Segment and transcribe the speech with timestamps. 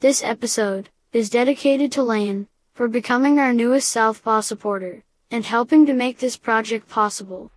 [0.00, 5.92] This episode is dedicated to Lane for becoming our newest Southpaw supporter and helping to
[5.92, 7.50] make this project possible.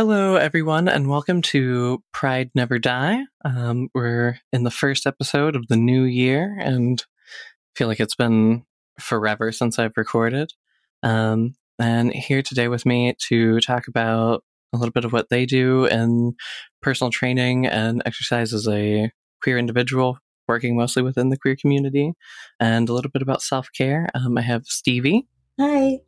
[0.00, 3.22] Hello, everyone, and welcome to Pride Never Die.
[3.44, 8.14] Um, we're in the first episode of the new year, and I feel like it's
[8.14, 8.64] been
[8.98, 10.54] forever since I've recorded.
[11.02, 14.42] Um, and here today with me to talk about
[14.72, 16.32] a little bit of what they do in
[16.80, 19.12] personal training and exercise as a
[19.42, 20.16] queer individual,
[20.48, 22.14] working mostly within the queer community,
[22.58, 24.08] and a little bit about self care.
[24.14, 25.28] Um, I have Stevie.
[25.60, 25.98] Hi.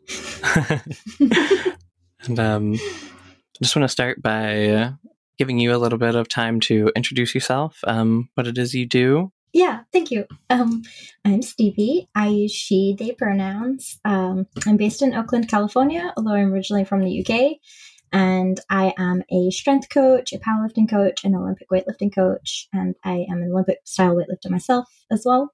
[2.26, 2.78] and um,
[3.62, 4.92] just want to start by
[5.38, 8.86] giving you a little bit of time to introduce yourself, um, what it is you
[8.86, 9.32] do.
[9.52, 10.26] Yeah, thank you.
[10.50, 10.82] Um,
[11.24, 12.08] I'm Stevie.
[12.14, 14.00] I use she, they pronouns.
[14.04, 17.58] Um, I'm based in Oakland, California, although I'm originally from the UK.
[18.12, 23.26] And I am a strength coach, a powerlifting coach, an Olympic weightlifting coach, and I
[23.30, 25.52] am an Olympic style weightlifter myself as well.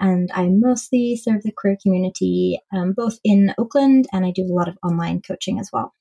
[0.00, 4.52] And I mostly serve the queer community um, both in Oakland and I do a
[4.52, 5.94] lot of online coaching as well.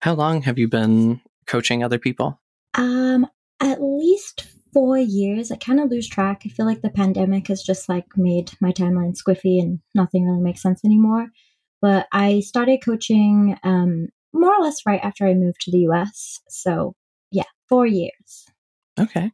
[0.00, 2.40] How long have you been coaching other people?
[2.74, 3.26] Um,
[3.60, 5.50] at least four years.
[5.50, 6.42] I kind of lose track.
[6.44, 10.42] I feel like the pandemic has just like made my timeline squiffy and nothing really
[10.42, 11.28] makes sense anymore.
[11.80, 16.40] But I started coaching um, more or less right after I moved to the US.
[16.48, 16.94] So
[17.30, 18.46] yeah, four years.
[19.00, 19.30] Okay.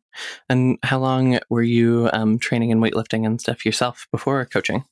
[0.49, 4.85] And how long were you um, training in weightlifting and stuff yourself before coaching?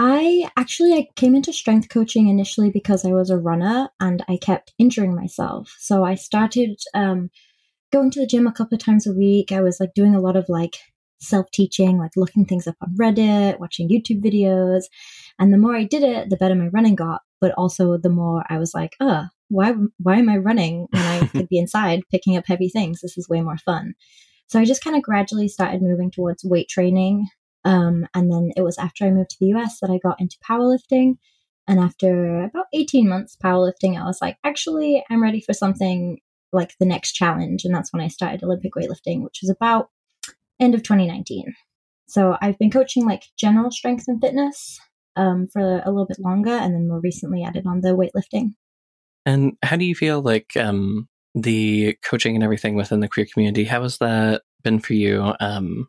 [0.00, 4.36] I actually I came into strength coaching initially because I was a runner and I
[4.36, 5.74] kept injuring myself.
[5.80, 7.30] So I started um,
[7.92, 9.50] going to the gym a couple of times a week.
[9.50, 10.76] I was like doing a lot of like
[11.20, 14.84] self teaching, like looking things up on Reddit, watching YouTube videos.
[15.40, 17.22] And the more I did it, the better my running got.
[17.40, 21.26] But also the more I was like, uh, why why am I running when I
[21.32, 23.00] could be inside picking up heavy things?
[23.00, 23.94] This is way more fun.
[24.46, 27.26] So I just kind of gradually started moving towards weight training
[27.68, 30.38] um, and then it was after I moved to the US that I got into
[30.38, 31.18] powerlifting.
[31.68, 36.18] And after about 18 months powerlifting, I was like, actually, I'm ready for something
[36.50, 37.66] like the next challenge.
[37.66, 39.90] And that's when I started Olympic weightlifting, which was about
[40.58, 41.54] end of 2019.
[42.08, 44.80] So I've been coaching like general strength and fitness
[45.14, 48.54] um, for a little bit longer, and then more recently added on the weightlifting.
[49.26, 53.64] And how do you feel like um, the coaching and everything within the queer community?
[53.64, 55.34] How has that been for you?
[55.38, 55.88] Um,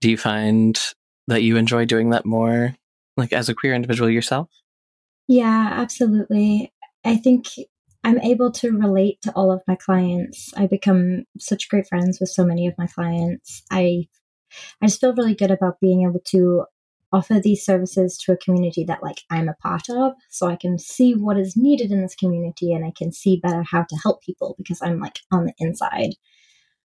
[0.00, 0.78] do you find
[1.26, 2.74] that you enjoy doing that more
[3.16, 4.48] like as a queer individual yourself?
[5.28, 6.72] Yeah absolutely.
[7.04, 7.46] I think
[8.02, 10.52] i'm able to relate to all of my clients.
[10.56, 13.62] I become such great friends with so many of my clients.
[13.70, 14.08] I
[14.82, 16.64] i just feel really good about being able to
[17.12, 20.78] offer these services to a community that like i'm a part of so i can
[20.78, 24.22] see what is needed in this community and i can see better how to help
[24.22, 26.10] people because i'm like on the inside.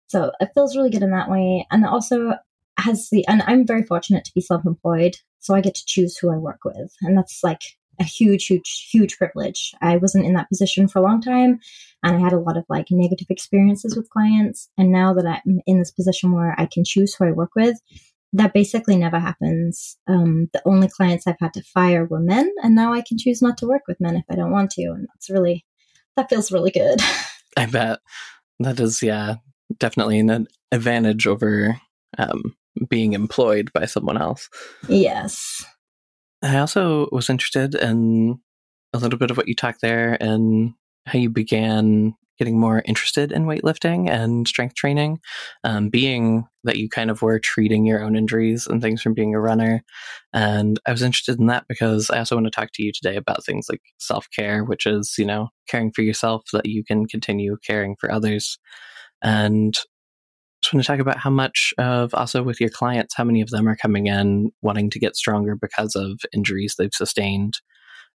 [0.08, 1.68] So it feels really good in that way.
[1.70, 2.36] And also
[2.78, 6.32] has the and I'm very fortunate to be self-employed, so I get to choose who
[6.32, 7.62] I work with, and that's like
[8.00, 9.74] a huge, huge, huge privilege.
[9.82, 11.60] I wasn't in that position for a long time,
[12.04, 14.70] and I had a lot of like negative experiences with clients.
[14.78, 17.78] And now that I'm in this position where I can choose who I work with,
[18.34, 19.98] that basically never happens.
[20.08, 23.42] Um, the only clients I've had to fire were men, and now I can choose
[23.42, 25.66] not to work with men if I don't want to, and that's really
[26.16, 27.00] that feels really good.
[27.58, 28.00] I bet
[28.60, 29.36] that is yeah
[29.80, 31.80] definitely an advantage over
[32.18, 32.56] um,
[32.90, 34.50] being employed by someone else.
[34.88, 35.66] Yes.
[36.44, 38.40] I also was interested in
[38.94, 40.74] a little bit of what you talked there and
[41.06, 45.20] how you began getting more interested in weightlifting and strength training,
[45.64, 49.34] um, being that you kind of were treating your own injuries and things from being
[49.34, 49.84] a runner.
[50.34, 53.16] And I was interested in that because I also want to talk to you today
[53.16, 56.84] about things like self care, which is, you know, caring for yourself so that you
[56.84, 58.60] can continue caring for others.
[59.24, 59.76] And
[60.62, 63.50] just want to talk about how much of also with your clients, how many of
[63.50, 67.56] them are coming in wanting to get stronger because of injuries they've sustained,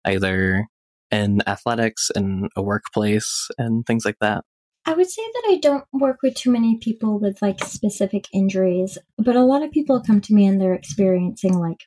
[0.05, 0.67] either
[1.11, 4.45] in athletics, in a workplace, and things like that.
[4.85, 8.99] I would say that I don't work with too many people with like specific injuries,
[9.17, 11.85] but a lot of people come to me and they're experiencing like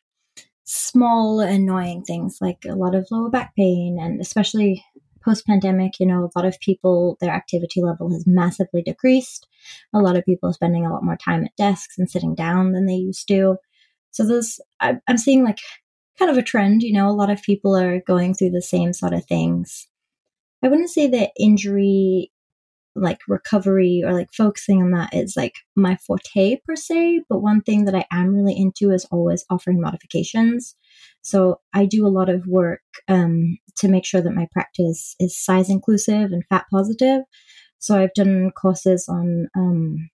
[0.63, 4.83] small annoying things like a lot of lower back pain and especially
[5.25, 9.47] post pandemic, you know, a lot of people, their activity level has massively decreased.
[9.93, 12.71] A lot of people are spending a lot more time at desks and sitting down
[12.71, 13.57] than they used to.
[14.11, 15.57] So there's, I'm seeing like
[16.19, 18.93] kind of a trend, you know, a lot of people are going through the same
[18.93, 19.87] sort of things.
[20.63, 22.31] I wouldn't say that injury
[22.95, 27.23] like recovery or like focusing on that is like my forte per se.
[27.27, 30.75] But one thing that I am really into is always offering modifications.
[31.25, 35.35] So I do a lot of work um, to make sure that my practice is
[35.35, 37.21] size inclusive and fat positive.
[37.79, 40.11] So I've done courses on um,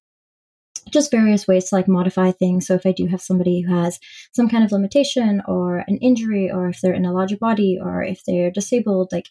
[0.90, 2.66] just various ways to like modify things.
[2.66, 4.00] So if I do have somebody who has
[4.34, 8.02] some kind of limitation or an injury, or if they're in a larger body, or
[8.02, 9.28] if they're disabled, like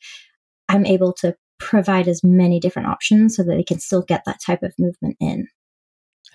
[0.69, 4.41] I'm able to provide as many different options so that they can still get that
[4.45, 5.49] type of movement in.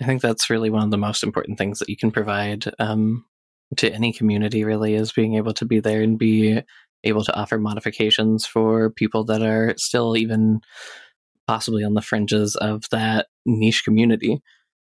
[0.00, 3.24] I think that's really one of the most important things that you can provide um,
[3.76, 6.60] to any community, really, is being able to be there and be
[7.04, 10.60] able to offer modifications for people that are still even
[11.46, 14.40] possibly on the fringes of that niche community.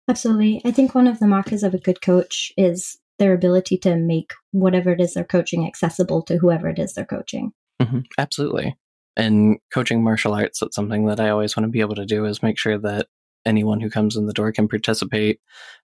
[0.07, 0.62] Absolutely.
[0.66, 4.33] I think one of the markers of a good coach is their ability to make
[4.51, 7.51] whatever it is they're coaching accessible to whoever it is they're coaching.
[7.81, 8.00] Mm-hmm.
[8.18, 8.75] Absolutely
[9.19, 12.25] and coaching martial arts that's something that i always want to be able to do
[12.25, 13.07] is make sure that
[13.45, 15.39] anyone who comes in the door can participate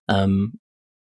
[0.08, 0.52] um,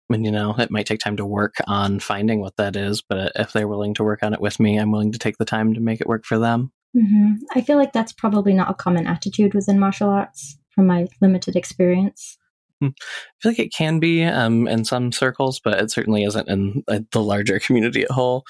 [0.10, 3.32] and you know it might take time to work on finding what that is but
[3.36, 5.74] if they're willing to work on it with me i'm willing to take the time
[5.74, 7.34] to make it work for them mm-hmm.
[7.56, 11.56] i feel like that's probably not a common attitude within martial arts from my limited
[11.56, 12.38] experience
[12.82, 12.88] hmm.
[12.88, 16.84] I feel like it can be um, in some circles, but it certainly isn't in
[16.90, 18.44] uh, the larger community at whole.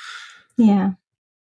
[0.57, 0.93] Yeah.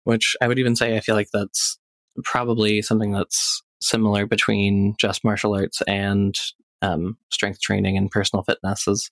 [0.03, 1.79] Which I would even say I feel like that's
[2.25, 6.37] probably something that's similar between just martial arts and
[6.83, 9.11] um, strength training and personal fitness is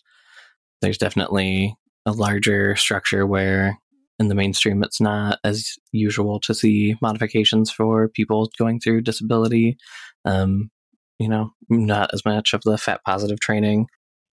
[0.83, 1.75] there's definitely
[2.05, 3.79] a larger structure where
[4.19, 9.77] in the mainstream it's not as usual to see modifications for people going through disability.
[10.25, 10.71] Um,
[11.19, 13.87] you know not as much of the fat positive training.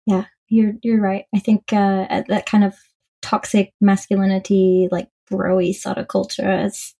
[0.07, 1.25] Yeah you're you're right.
[1.35, 2.75] I think uh, that kind of
[3.23, 6.95] toxic masculinity like broy sort of culture is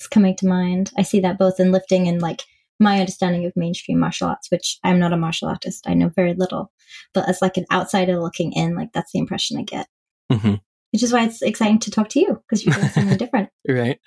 [0.00, 0.90] is coming to mind.
[0.96, 2.42] I see that both in lifting and like
[2.80, 5.84] my understanding of mainstream martial arts, which I'm not a martial artist.
[5.86, 6.72] I know very little,
[7.12, 9.86] but as like an outsider looking in, like that's the impression I get.
[10.32, 10.54] Mm-hmm.
[10.92, 13.48] Which is why it's exciting to talk to you because you're doing something different.
[13.68, 13.98] Right.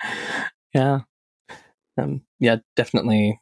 [0.73, 0.99] Yeah.
[1.99, 3.39] Um, yeah, definitely.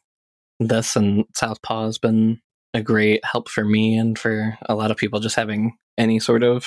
[0.58, 2.40] This and Southpaw has been
[2.72, 6.42] a great help for me and for a lot of people just having any sort
[6.42, 6.66] of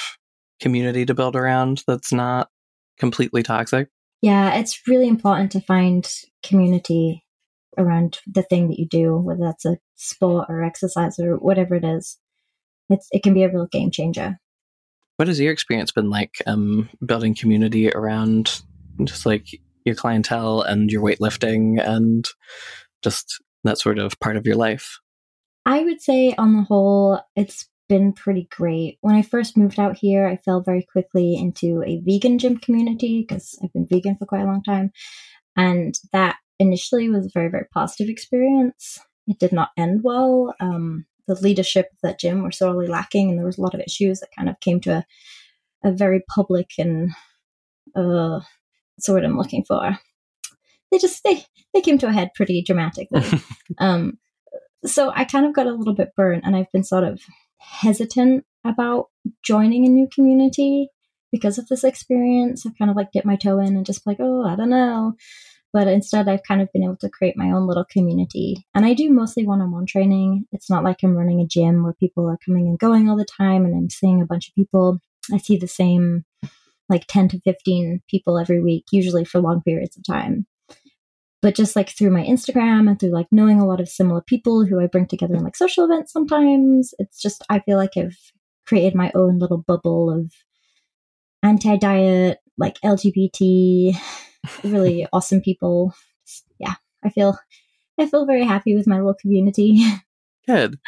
[0.59, 2.50] community to build around that's not
[3.00, 3.89] completely toxic.
[4.21, 6.07] Yeah, it's really important to find
[6.44, 7.23] community
[7.79, 11.83] around the thing that you do, whether that's a sport or exercise or whatever it
[11.83, 12.17] is.
[12.89, 14.39] It's it can be a real game changer.
[15.17, 18.61] What has your experience been like um, building community around
[19.03, 19.47] just like
[19.85, 22.27] your clientele and your weightlifting and
[23.01, 24.99] just that sort of part of your life?
[25.65, 28.97] I would say, on the whole, it's been pretty great.
[29.01, 33.25] When I first moved out here, I fell very quickly into a vegan gym community
[33.27, 34.91] because I've been vegan for quite a long time.
[35.57, 39.00] And that initially was a very, very positive experience.
[39.27, 40.53] It did not end well.
[40.59, 43.81] Um, the leadership of that gym were sorely lacking, and there was a lot of
[43.81, 45.06] issues that kind of came to a,
[45.88, 47.11] a very public and
[47.95, 48.39] uh,
[48.97, 49.97] that's what I'm looking for.
[50.91, 53.23] They just they they came to a head pretty dramatically.
[53.77, 54.17] um,
[54.85, 57.21] so I kind of got a little bit burnt, and I've been sort of
[57.57, 59.07] hesitant about
[59.44, 60.89] joining a new community
[61.31, 62.65] because of this experience.
[62.65, 65.13] I've kind of like dipped my toe in and just like, oh, I don't know.
[65.71, 68.65] But instead, I've kind of been able to create my own little community.
[68.74, 70.46] And I do mostly one on one training.
[70.51, 73.25] It's not like I'm running a gym where people are coming and going all the
[73.25, 75.00] time and I'm seeing a bunch of people.
[75.32, 76.25] I see the same
[76.89, 80.48] like 10 to 15 people every week, usually for long periods of time
[81.41, 84.65] but just like through my Instagram and through like knowing a lot of similar people
[84.65, 88.17] who I bring together in like social events sometimes, it's just, I feel like I've
[88.65, 90.32] created my own little bubble of
[91.41, 93.96] anti diet, like LGBT,
[94.63, 95.93] really awesome people.
[96.60, 97.38] Yeah, I feel,
[98.00, 99.84] I feel very happy with my little community.
[100.48, 100.79] Good.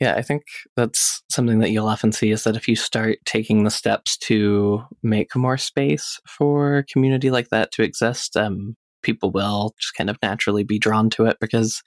[0.00, 0.42] Yeah, I think
[0.76, 4.82] that's something that you'll often see is that if you start taking the steps to
[5.02, 10.18] make more space for community like that to exist, um, people will just kind of
[10.22, 11.82] naturally be drawn to it because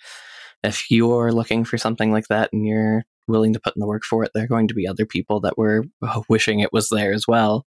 [0.63, 4.04] if you're looking for something like that and you're willing to put in the work
[4.04, 5.84] for it, there are going to be other people that were
[6.30, 7.66] wishing it was there as well.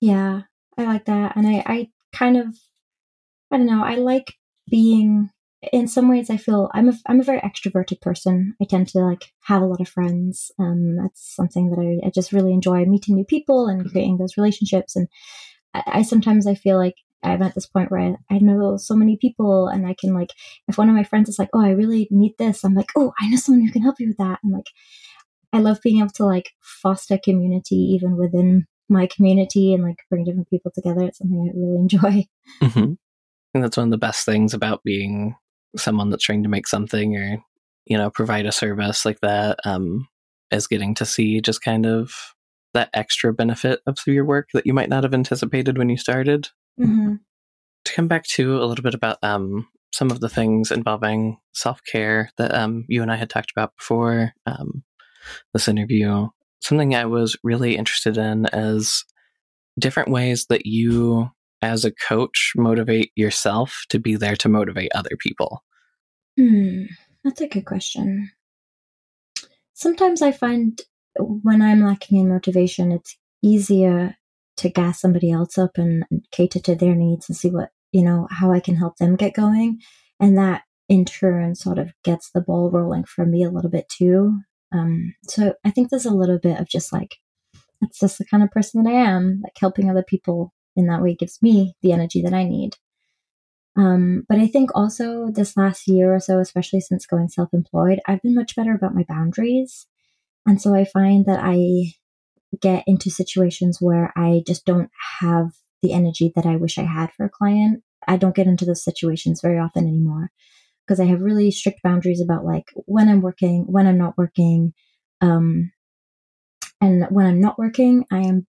[0.00, 0.42] Yeah,
[0.76, 1.36] I like that.
[1.36, 2.56] And I, I kind of,
[3.50, 4.34] I don't know, I like
[4.70, 5.30] being,
[5.72, 8.54] in some ways, I feel I'm a, I'm a very extroverted person.
[8.60, 10.52] I tend to like have a lot of friends.
[10.58, 14.36] Um, that's something that I, I just really enjoy meeting new people and creating those
[14.36, 14.94] relationships.
[14.94, 15.08] And
[15.74, 18.94] I, I sometimes I feel like I'm at this point where I, I, know so
[18.94, 20.30] many people and I can like
[20.68, 23.12] if one of my friends is like, Oh, I really need this, I'm like, Oh,
[23.20, 24.38] I know someone who can help you with that.
[24.42, 24.68] And like
[25.52, 30.24] I love being able to like foster community even within my community and like bring
[30.24, 31.02] different people together.
[31.02, 32.26] It's something I really enjoy.
[32.62, 32.92] Mm-hmm.
[32.92, 35.36] I think that's one of the best things about being
[35.76, 37.38] someone that's trying to make something or
[37.86, 40.08] you know provide a service like that um,
[40.50, 42.34] is getting to see just kind of
[42.74, 46.48] that extra benefit of your work that you might not have anticipated when you started.
[46.78, 47.14] Mm-hmm.
[47.84, 51.80] To come back to a little bit about um, some of the things involving self
[51.90, 54.82] care that um, you and I had talked about before um,
[55.52, 56.28] this interview,
[56.60, 59.04] something I was really interested in is
[59.78, 61.30] different ways that you,
[61.62, 65.62] as a coach, motivate yourself to be there to motivate other people.
[66.36, 66.84] Hmm,
[67.24, 68.30] that's a good question.
[69.74, 70.80] Sometimes I find
[71.16, 74.16] when I'm lacking in motivation, it's easier
[74.56, 78.02] to gas somebody else up and, and cater to their needs and see what, you
[78.02, 79.80] know, how I can help them get going.
[80.20, 83.88] And that in turn sort of gets the ball rolling for me a little bit
[83.88, 84.40] too.
[84.72, 87.16] Um, so I think there's a little bit of just like,
[87.80, 89.40] that's just the kind of person that I am.
[89.42, 92.76] Like helping other people in that way gives me the energy that I need.
[93.76, 98.00] Um, but I think also this last year or so, especially since going self employed,
[98.06, 99.86] I've been much better about my boundaries.
[100.46, 101.92] And so I find that I
[102.60, 105.50] get into situations where I just don't have
[105.82, 107.82] the energy that I wish I had for a client.
[108.06, 110.30] I don't get into those situations very often anymore
[110.88, 114.72] because I have really strict boundaries about like when I'm working, when I'm not working.
[115.20, 115.70] Um,
[116.80, 118.46] and when I'm not working, I am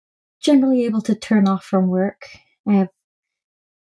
[0.42, 2.28] generally able to turn off from work.
[2.68, 2.88] I have,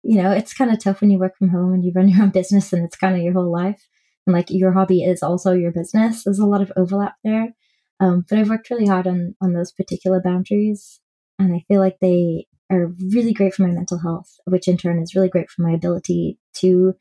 [0.02, 2.22] you know, it's kind of tough when you work from home and you run your
[2.22, 3.88] own business and it's kind of your whole life.
[4.26, 6.24] And like your hobby is also your business.
[6.24, 7.54] There's a lot of overlap there.
[8.00, 11.00] Um, but I've worked really hard on, on those particular boundaries.
[11.38, 15.00] And I feel like they are really great for my mental health, which in turn
[15.00, 16.94] is really great for my ability to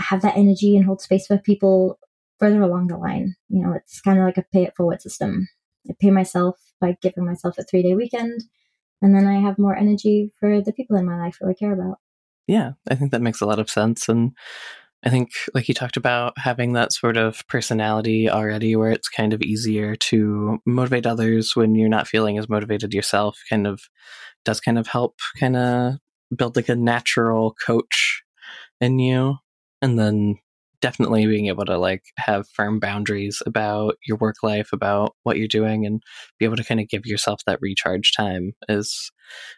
[0.00, 1.98] have that energy and hold space for people
[2.38, 3.34] further along the line.
[3.48, 5.48] You know, it's kind of like a pay it forward system.
[5.88, 8.42] I pay myself by giving myself a three day weekend,
[9.02, 11.72] and then I have more energy for the people in my life who I care
[11.72, 11.98] about.
[12.46, 14.08] Yeah, I think that makes a lot of sense.
[14.08, 14.32] And
[15.04, 19.32] I think, like you talked about, having that sort of personality already where it's kind
[19.32, 23.82] of easier to motivate others when you're not feeling as motivated yourself kind of
[24.44, 25.94] does kind of help kind of
[26.34, 28.22] build like a natural coach
[28.80, 29.36] in you
[29.82, 30.36] and then
[30.80, 35.48] definitely being able to like have firm boundaries about your work life about what you're
[35.48, 36.02] doing and
[36.38, 39.10] be able to kind of give yourself that recharge time is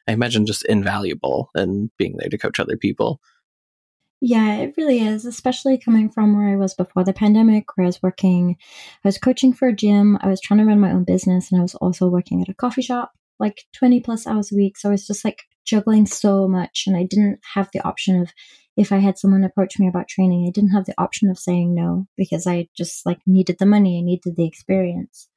[0.08, 3.20] i imagine just invaluable in being there to coach other people.
[4.22, 7.88] Yeah, it really is, especially coming from where I was before the pandemic, where I
[7.88, 8.58] was working,
[9.02, 11.58] I was coaching for a gym, I was trying to run my own business, and
[11.58, 14.78] I was also working at a coffee shop like 20 plus hours a week.
[14.78, 18.30] So I was just like juggling so much, and I didn't have the option of
[18.76, 21.74] if I had someone approach me about training, I didn't have the option of saying
[21.74, 25.28] no because I just like needed the money, I needed the experience.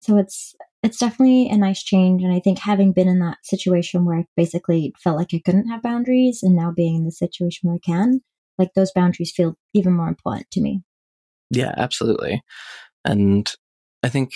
[0.00, 4.04] So it's it's definitely a nice change and I think having been in that situation
[4.04, 7.68] where I basically felt like I couldn't have boundaries and now being in the situation
[7.68, 8.20] where I can,
[8.58, 10.82] like those boundaries feel even more important to me.
[11.50, 12.42] Yeah, absolutely.
[13.04, 13.50] And
[14.02, 14.32] I think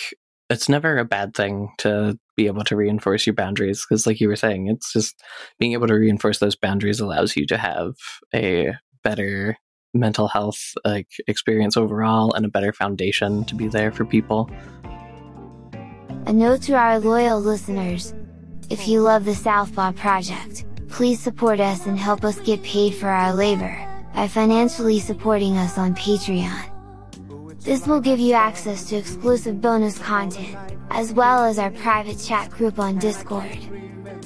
[0.49, 4.27] it's never a bad thing to be able to reinforce your boundaries because like you
[4.27, 5.21] were saying it's just
[5.59, 7.93] being able to reinforce those boundaries allows you to have
[8.33, 9.55] a better
[9.93, 14.49] mental health like experience overall and a better foundation to be there for people.
[16.25, 18.13] A note to our loyal listeners
[18.69, 23.07] if you love the southpaw project please support us and help us get paid for
[23.07, 23.75] our labor
[24.13, 26.68] by financially supporting us on patreon
[27.61, 30.57] this will give you access to exclusive bonus content,
[30.89, 33.57] as well as our private chat group on Discord.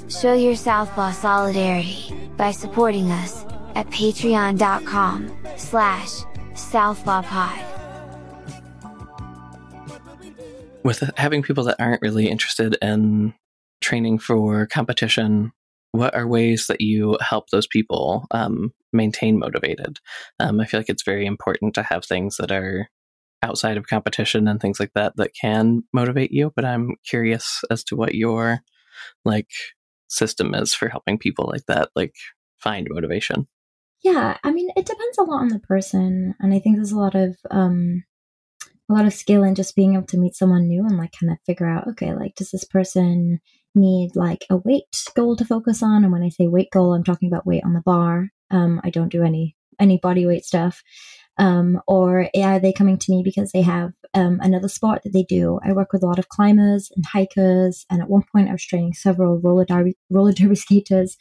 [0.07, 6.23] Show your Southpaw solidarity, by supporting us, at patreon.com, slash,
[6.53, 7.69] southpawpod.
[10.83, 13.33] With having people that aren't really interested in
[13.81, 15.51] training for competition,
[15.91, 19.99] what are ways that you help those people um, maintain motivated?
[20.39, 22.89] Um, I feel like it's very important to have things that are
[23.43, 27.83] outside of competition and things like that that can motivate you but i'm curious as
[27.83, 28.59] to what your
[29.25, 29.49] like
[30.07, 32.15] system is for helping people like that like
[32.59, 33.47] find motivation.
[34.03, 36.99] Yeah i mean it depends a lot on the person and i think there's a
[36.99, 38.03] lot of um
[38.89, 41.31] a lot of skill in just being able to meet someone new and like kind
[41.31, 43.39] of figure out okay like does this person
[43.75, 44.83] need like a weight
[45.15, 46.03] goal to focus on?
[46.03, 48.29] And when i say weight goal i'm talking about weight on the bar.
[48.51, 50.83] Um i don't do any any body weight stuff
[51.37, 55.23] um, or are they coming to me because they have um, another sport that they
[55.23, 55.59] do?
[55.63, 58.65] I work with a lot of climbers and hikers, and at one point I was
[58.65, 61.17] training several roller derby, roller derby skaters.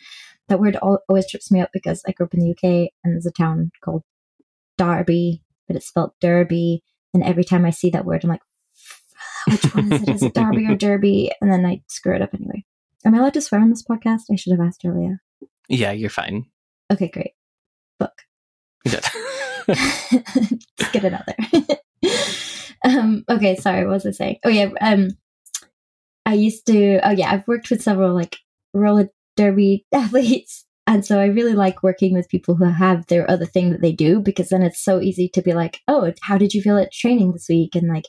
[0.49, 3.27] That word always trips me up because I grew up in the UK and there's
[3.27, 4.03] a town called
[4.77, 6.83] Derby, but it's spelled Derby.
[7.15, 8.43] And every time I see that word, I'm like,
[9.49, 10.09] which one is it?
[10.09, 11.31] Is it Derby or Derby?
[11.41, 12.65] And then I screw it up anyway.
[13.05, 14.23] Am I allowed to swear on this podcast?
[14.31, 15.21] I should have asked earlier.
[15.69, 16.47] Yeah, you're fine.
[16.93, 17.33] Okay, great.
[19.69, 21.79] Let's get it out there.
[22.85, 24.39] um, okay, sorry, what was I saying?
[24.45, 25.09] Oh yeah, um,
[26.27, 27.01] I used to.
[27.07, 28.37] Oh yeah, I've worked with several like
[28.75, 33.47] roller derby athletes, and so I really like working with people who have their other
[33.47, 36.55] thing that they do because then it's so easy to be like, oh, how did
[36.55, 37.75] you feel at training this week?
[37.75, 38.07] And like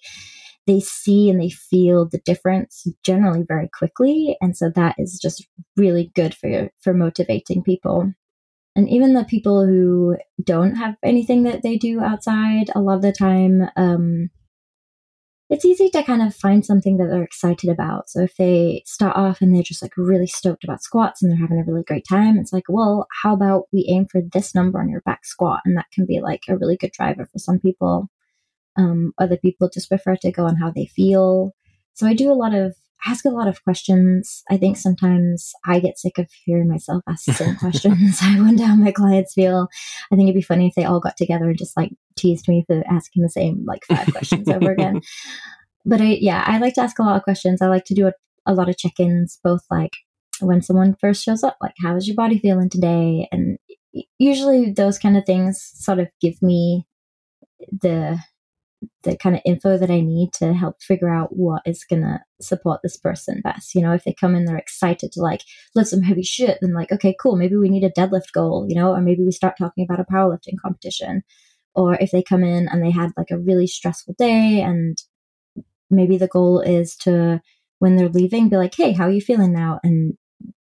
[0.66, 5.48] they see and they feel the difference generally very quickly, and so that is just
[5.78, 8.14] really good for for motivating people.
[8.75, 13.01] And even the people who don't have anything that they do outside, a lot of
[13.03, 14.30] the time, um,
[15.50, 18.10] it's easy to kind of find something that they're excited about.
[18.10, 21.38] So if they start off and they're just like really stoked about squats and they're
[21.38, 24.80] having a really great time, it's like, well, how about we aim for this number
[24.80, 25.62] on your back squat?
[25.65, 28.10] And that can be like a really good driver for some people.
[28.75, 31.51] Um, other people just prefer to go on how they feel.
[31.94, 32.75] So I do a lot of
[33.06, 34.44] ask a lot of questions.
[34.50, 38.20] I think sometimes I get sick of hearing myself ask the same questions.
[38.22, 39.68] I wonder how my clients feel.
[40.12, 42.64] I think it'd be funny if they all got together and just like teased me
[42.68, 45.02] for asking the same like five questions over again.
[45.86, 47.62] But I, yeah, I like to ask a lot of questions.
[47.62, 48.14] I like to do a,
[48.46, 49.92] a lot of check ins, both like
[50.40, 53.28] when someone first shows up, like, how is your body feeling today?
[53.34, 53.58] And
[54.18, 56.86] usually those kind of things sort of give me
[57.70, 58.20] the
[59.04, 62.82] the kind of info that I need to help figure out what is gonna support
[62.84, 63.75] this person best.
[63.75, 65.42] You know, if they come in, they're excited to like
[65.75, 68.75] lift some heavy shit, then like, okay, cool, maybe we need a deadlift goal, you
[68.75, 71.24] know, or maybe we start talking about a powerlifting competition.
[71.75, 74.98] Or if they come in and they had like a really stressful day and
[75.90, 77.42] maybe the goal is to
[77.80, 79.80] when they're leaving, be like, hey, how are you feeling now?
[79.84, 80.13] And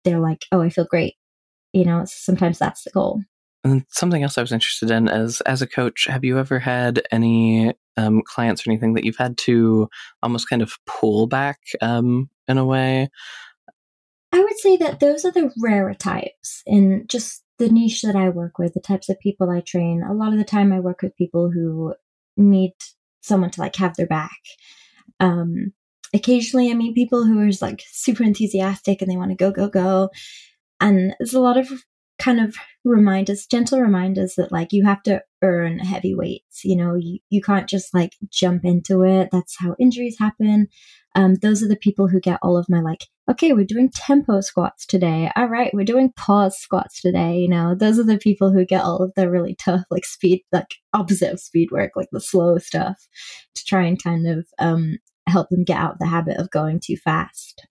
[0.05, 1.15] they're like, oh, I feel great.
[1.73, 3.21] You know, sometimes that's the goal.
[3.63, 7.03] And something else I was interested in is as a coach, have you ever had
[7.13, 9.89] any um, clients or anything that you've had to
[10.23, 13.11] almost kind of pull back um, in a way?
[14.33, 18.31] I would say that those are the rarer types in just the niche that I
[18.31, 20.03] work with, the types of people I train.
[20.03, 21.95] A lot of the time, I work with people who
[22.37, 22.73] need
[23.21, 24.39] someone to like have their back.
[25.19, 25.75] Um,
[26.15, 29.69] occasionally, I meet people who are like super enthusiastic and they want to go, go,
[29.69, 30.11] go.
[30.81, 31.71] And there's a lot of
[32.21, 32.55] kind of
[32.85, 36.65] reminders, gentle reminders that like you have to earn heavy weights.
[36.65, 39.31] You know, you, you can't just like jump into it.
[39.33, 40.69] That's how injuries happen.
[41.17, 44.41] Um, those are the people who get all of my like, okay, we're doing tempo
[44.41, 45.31] squats today.
[45.35, 47.39] All right, we're doing pause squats today.
[47.39, 50.43] You know, those are the people who get all of the really tough, like speed,
[50.53, 53.09] like opposite of speed work, like the slow stuff
[53.55, 56.81] to try and kind of um, help them get out of the habit of going
[56.81, 57.67] too fast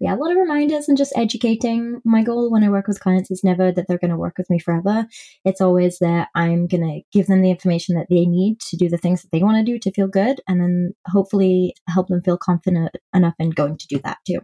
[0.00, 2.00] yeah, a lot of reminders and just educating.
[2.04, 4.50] My goal when I work with clients is never that they're going to work with
[4.50, 5.06] me forever.
[5.44, 8.88] It's always that I'm going to give them the information that they need to do
[8.88, 12.22] the things that they want to do to feel good, and then hopefully help them
[12.22, 14.40] feel confident enough in going to do that too.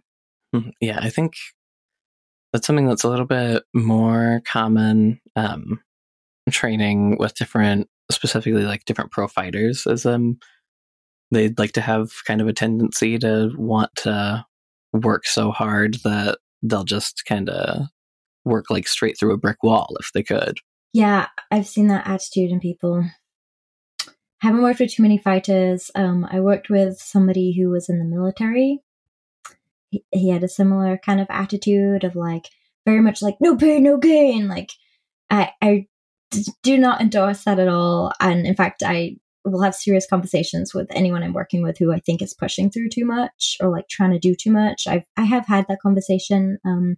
[0.54, 0.70] Mm-hmm.
[0.80, 1.34] Yeah, I think
[2.52, 5.80] that's something that's a little bit more common um,
[6.50, 10.38] training with different, specifically like different pro fighters, as um,
[11.30, 14.44] they'd like to have kind of a tendency to want to
[14.92, 17.86] work so hard that they'll just kind of
[18.44, 20.58] work like straight through a brick wall if they could.
[20.92, 23.04] Yeah, I've seen that attitude in people.
[24.40, 25.90] Haven't worked with too many fighters.
[25.94, 28.80] Um, I worked with somebody who was in the military.
[29.90, 32.46] He, he had a similar kind of attitude of like
[32.86, 34.48] very much like no pain, no gain.
[34.48, 34.70] Like
[35.28, 35.86] I, I
[36.62, 38.12] do not endorse that at all.
[38.18, 42.00] And in fact, I will have serious conversations with anyone I'm working with who I
[42.00, 44.86] think is pushing through too much or like trying to do too much.
[44.86, 46.58] I've I have had that conversation.
[46.64, 46.96] Um,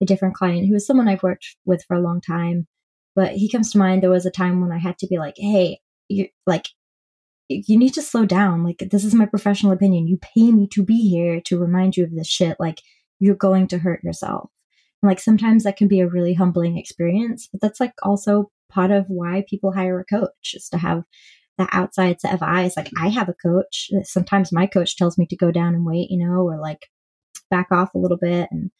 [0.00, 2.66] a different client who is someone I've worked with for a long time,
[3.14, 4.02] but he comes to mind.
[4.02, 6.68] There was a time when I had to be like, "Hey, you like."
[7.50, 8.64] You need to slow down.
[8.64, 10.08] Like, this is my professional opinion.
[10.08, 12.56] You pay me to be here to remind you of this shit.
[12.58, 12.80] Like,
[13.20, 14.48] you're going to hurt yourself.
[15.02, 18.90] And like, sometimes that can be a really humbling experience, but that's like also part
[18.90, 21.04] of why people hire a coach is to have
[21.58, 22.76] that outside set of eyes.
[22.76, 23.90] Like I have a coach.
[24.02, 26.90] Sometimes my coach tells me to go down and wait, you know, or like
[27.50, 28.48] back off a little bit.
[28.50, 28.70] And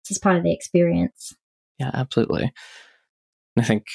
[0.00, 1.34] it's just part of the experience.
[1.78, 2.52] Yeah, absolutely.
[3.58, 3.86] I think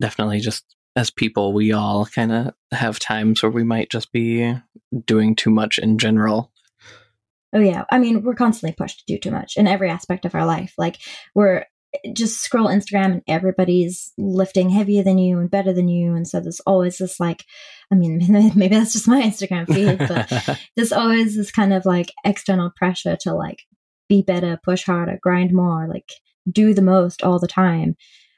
[0.00, 0.64] definitely just
[0.96, 4.54] as people, we all kind of have times where we might just be
[5.06, 6.52] doing too much in general.
[7.54, 7.84] Oh, yeah.
[7.90, 10.72] I mean, we're constantly pushed to do too much in every aspect of our life.
[10.78, 10.98] Like,
[11.34, 11.66] we're
[12.14, 16.14] just scroll Instagram and everybody's lifting heavier than you and better than you.
[16.14, 17.44] And so there's always this like,
[17.92, 18.20] I mean,
[18.54, 23.16] maybe that's just my Instagram feed, but there's always this kind of like external pressure
[23.20, 23.62] to like
[24.08, 26.08] be better, push harder, grind more, like
[26.50, 27.96] do the most all the time.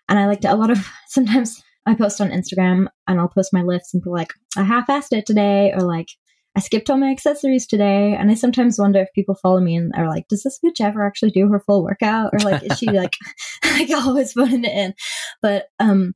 [0.09, 3.53] And I like to, a lot of, sometimes I post on Instagram and I'll post
[3.53, 6.09] my lifts and be like, I half assed it today, or like,
[6.57, 8.15] I skipped all my accessories today.
[8.15, 11.05] And I sometimes wonder if people follow me and are like, does this bitch ever
[11.05, 12.33] actually do her full workout?
[12.33, 13.17] Or like, is she like,
[13.65, 14.95] like always putting it in?
[15.43, 16.15] But, um,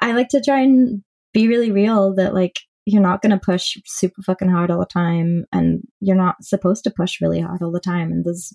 [0.00, 3.76] I like to try and be really real that like you're not going to push
[3.84, 7.70] super fucking hard all the time and you're not supposed to push really hard all
[7.70, 8.52] the time and there's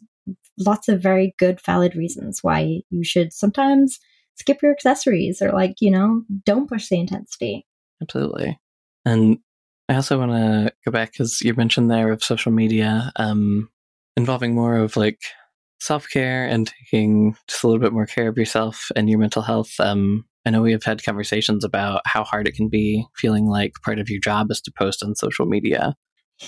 [0.57, 3.99] lots of very good valid reasons why you should sometimes
[4.35, 7.65] skip your accessories or like you know don't push the intensity
[8.01, 8.59] absolutely
[9.05, 9.37] and
[9.89, 13.69] i also want to go back because you mentioned there of social media um
[14.15, 15.21] involving more of like
[15.79, 19.71] self-care and taking just a little bit more care of yourself and your mental health
[19.79, 23.73] um I know we have had conversations about how hard it can be feeling like
[23.83, 25.95] part of your job is to post on social media.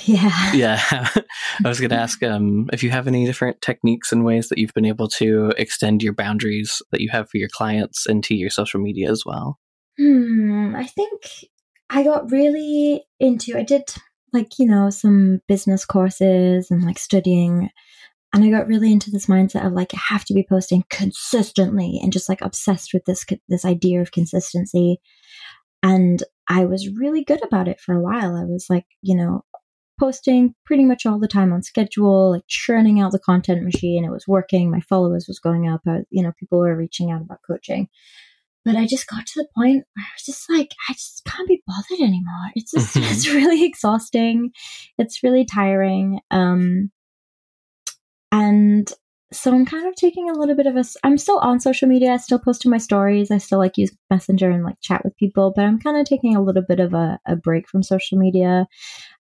[0.04, 0.54] Yeah.
[0.54, 0.82] Yeah.
[0.92, 4.58] I was going to ask um, if you have any different techniques and ways that
[4.58, 8.50] you've been able to extend your boundaries that you have for your clients into your
[8.50, 9.60] social media as well.
[9.98, 10.76] Hmm.
[10.76, 11.22] I think
[11.90, 13.84] I got really into, I did
[14.34, 17.70] like, you know, some business courses and like studying
[18.36, 22.02] and I got really into this mindset of like I have to be posting consistently
[22.04, 25.00] and just like obsessed with this this idea of consistency.
[25.82, 28.36] And I was really good about it for a while.
[28.36, 29.46] I was like, you know,
[29.98, 34.04] posting pretty much all the time on schedule, like churning out the content machine.
[34.04, 34.70] It was working.
[34.70, 35.80] My followers was going up.
[35.88, 37.88] I, you know, people were reaching out about coaching.
[38.66, 41.48] But I just got to the point where I was just like, I just can't
[41.48, 42.52] be bothered anymore.
[42.56, 43.14] It's just, mm-hmm.
[43.14, 44.52] it's really exhausting.
[44.98, 46.20] It's really tiring.
[46.32, 46.92] Um,
[48.32, 48.92] and
[49.32, 50.84] so I'm kind of taking a little bit of a.
[51.04, 52.14] I'm still on social media.
[52.14, 53.32] I still post to my stories.
[53.32, 56.36] I still like use Messenger and like chat with people, but I'm kind of taking
[56.36, 58.66] a little bit of a, a break from social media.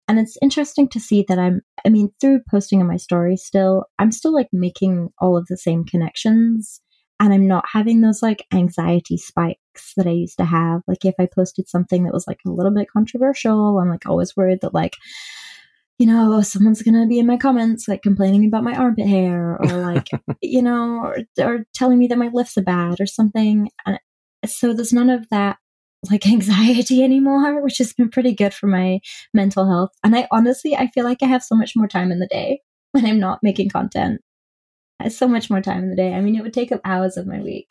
[0.09, 3.85] And it's interesting to see that I'm, I mean, through posting on my stories still,
[3.98, 6.81] I'm still like making all of the same connections
[7.22, 10.82] and I'm not having those like anxiety spikes that I used to have.
[10.88, 14.37] Like if I posted something that was like a little bit controversial, I'm like always
[14.37, 14.96] worried that like,
[16.00, 19.68] you know, someone's gonna be in my comments like complaining about my armpit hair or
[19.68, 20.08] like,
[20.42, 23.70] you know, or, or telling me that my lifts are bad or something.
[23.87, 24.00] And
[24.44, 25.58] so there's none of that
[26.11, 28.98] like anxiety anymore, which has been pretty good for my
[29.32, 29.92] mental health.
[30.02, 32.62] And I honestly, I feel like I have so much more time in the day
[32.90, 34.22] when I'm not making content.
[35.00, 36.14] I have so much more time in the day.
[36.14, 37.68] I mean, it would take up hours of my week.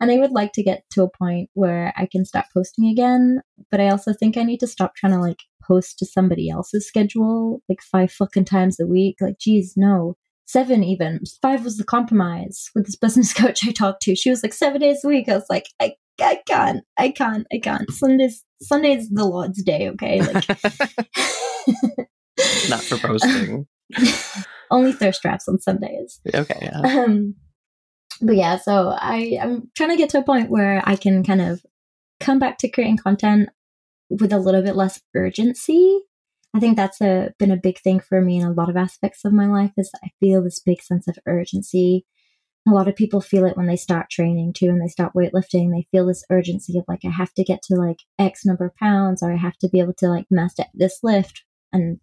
[0.00, 3.40] And I would like to get to a point where I can stop posting again,
[3.70, 6.86] but I also think I need to stop trying to like post to somebody else's
[6.86, 9.16] schedule like five fucking times a week.
[9.20, 10.16] Like, geez, no.
[10.44, 11.20] Seven even.
[11.40, 14.16] Five was the compromise with this business coach I talked to.
[14.16, 15.28] She was like seven days a week.
[15.28, 16.84] I was like, I I can't.
[16.98, 17.46] I can't.
[17.52, 17.90] I can't.
[17.90, 20.20] Sunday's Sunday's the Lord's day, okay?
[20.20, 20.48] Like
[22.68, 23.66] Not for posting.
[24.72, 26.20] Only thirst traps on Sundays.
[26.34, 27.04] Okay, yeah.
[27.04, 27.36] Um
[28.22, 31.40] but yeah, so I, I'm trying to get to a point where I can kind
[31.40, 31.64] of
[32.20, 33.48] come back to creating content
[34.08, 36.00] with a little bit less urgency.
[36.54, 39.24] I think that's a been a big thing for me in a lot of aspects
[39.24, 42.04] of my life is I feel this big sense of urgency.
[42.68, 45.70] A lot of people feel it when they start training too and they start weightlifting.
[45.70, 48.76] They feel this urgency of like I have to get to like X number of
[48.76, 51.98] pounds or I have to be able to like master this lift and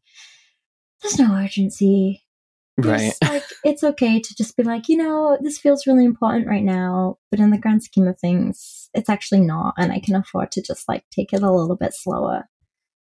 [1.01, 2.23] there's no urgency.
[2.85, 3.13] Right.
[3.23, 7.17] like it's okay to just be like, you know, this feels really important right now,
[7.31, 10.61] but in the grand scheme of things, it's actually not, and I can afford to
[10.61, 12.49] just like take it a little bit slower.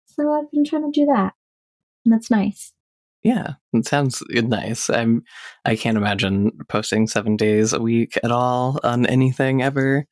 [0.07, 1.35] So I've been trying to do that,
[2.05, 2.73] and that's nice.
[3.23, 4.91] Yeah, it sounds nice.
[4.91, 5.23] I'm.
[5.65, 10.07] I can't imagine posting seven days a week at all on anything ever.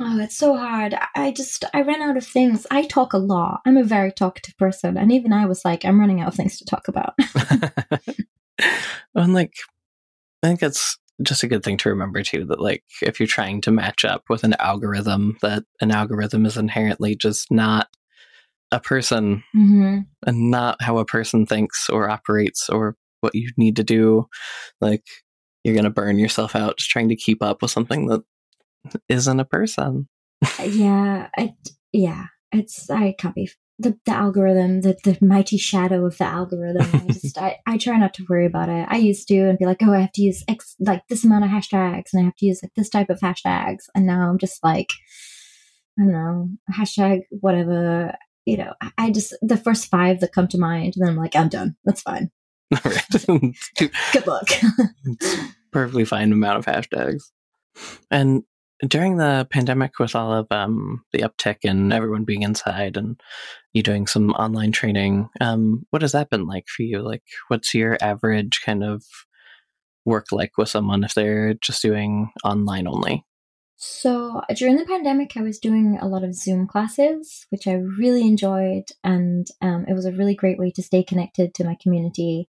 [0.00, 0.96] Oh, it's so hard.
[1.14, 2.66] I just I ran out of things.
[2.70, 3.60] I talk a lot.
[3.66, 6.58] I'm a very talkative person, and even I was like, I'm running out of things
[6.58, 7.14] to talk about.
[9.14, 9.52] and like,
[10.42, 13.60] I think it's just a good thing to remember too that like if you're trying
[13.62, 17.88] to match up with an algorithm, that an algorithm is inherently just not
[18.70, 19.98] a person mm-hmm.
[20.26, 24.26] and not how a person thinks or operates or what you need to do.
[24.80, 25.04] Like
[25.62, 28.22] you're gonna burn yourself out just trying to keep up with something that
[29.08, 30.08] isn't a person.
[30.64, 31.54] yeah, I
[31.92, 33.50] yeah, it's I can't be
[33.82, 36.88] the, the algorithm, the, the mighty shadow of the algorithm.
[36.92, 38.86] I just I, I try not to worry about it.
[38.88, 41.44] I used to and be like, oh, I have to use X like this amount
[41.44, 43.84] of hashtags and I have to use like this type of hashtags.
[43.94, 44.90] And now I'm just like,
[45.98, 48.14] I don't know, hashtag whatever.
[48.44, 51.36] You know, I just the first five that come to mind, and then I'm like,
[51.36, 51.76] I'm done.
[51.84, 52.30] That's fine.
[53.76, 54.48] Good luck.
[55.70, 57.30] perfectly fine amount of hashtags.
[58.10, 58.42] And
[58.86, 63.20] during the pandemic with all of um, the uptick and everyone being inside and
[63.72, 67.00] you doing some online training um, what has that been like for you?
[67.00, 69.04] Like what's your average kind of
[70.04, 73.24] work like with someone if they're just doing online only?
[73.76, 78.22] So during the pandemic i was doing a lot of zoom classes which i really
[78.22, 82.48] enjoyed and um, it was a really great way to stay connected to my community.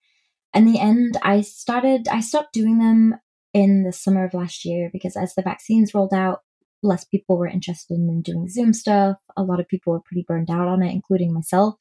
[0.54, 3.16] In the end i started i stopped doing them
[3.54, 6.42] in the summer of last year because as the vaccines rolled out,
[6.82, 9.18] less people were interested in doing Zoom stuff.
[9.36, 11.76] A lot of people were pretty burned out on it, including myself.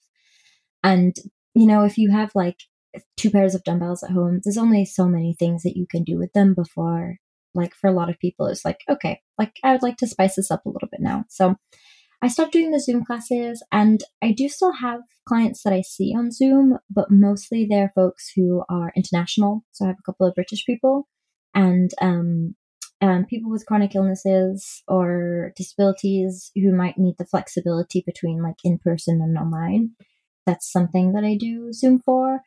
[0.83, 1.15] And,
[1.55, 2.57] you know, if you have like
[3.17, 6.19] two pairs of dumbbells at home, there's only so many things that you can do
[6.19, 7.17] with them before,
[7.55, 10.37] like, for a lot of people, it's like, okay, like, I would like to spice
[10.37, 11.25] this up a little bit now.
[11.29, 11.57] So
[12.23, 16.15] I stopped doing the Zoom classes, and I do still have clients that I see
[16.17, 19.65] on Zoom, but mostly they're folks who are international.
[19.73, 21.07] So I have a couple of British people
[21.55, 22.55] and um,
[23.01, 28.79] um, people with chronic illnesses or disabilities who might need the flexibility between like in
[28.79, 29.91] person and online.
[30.47, 32.41] That's something that I do Zoom for.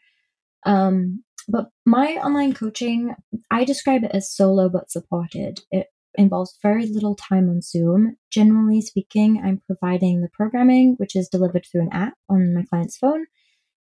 [0.65, 3.15] Um, but my online coaching,
[3.49, 5.61] I describe it as solo but supported.
[5.71, 8.17] It involves very little time on Zoom.
[8.31, 12.97] Generally speaking, I'm providing the programming, which is delivered through an app on my client's
[12.97, 13.25] phone.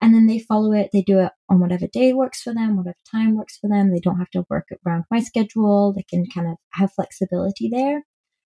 [0.01, 0.89] And then they follow it.
[0.91, 3.91] They do it on whatever day works for them, whatever time works for them.
[3.91, 5.93] They don't have to work around my schedule.
[5.93, 8.03] They can kind of have flexibility there.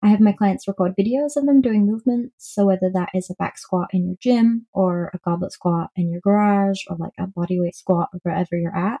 [0.03, 2.35] I have my clients record videos of them doing movements.
[2.37, 6.11] So whether that is a back squat in your gym or a goblet squat in
[6.11, 8.99] your garage or like a bodyweight squat or wherever you're at.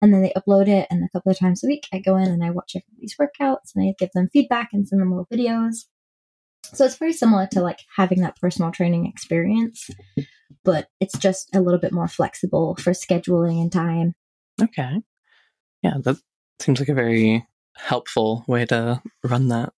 [0.00, 2.26] And then they upload it and a couple of times a week I go in
[2.26, 5.84] and I watch everybody's workouts and I give them feedback and send them little videos.
[6.64, 9.90] So it's very similar to like having that personal training experience,
[10.64, 14.14] but it's just a little bit more flexible for scheduling and time.
[14.60, 15.02] Okay.
[15.82, 16.16] Yeah, that
[16.60, 19.72] seems like a very helpful way to run that.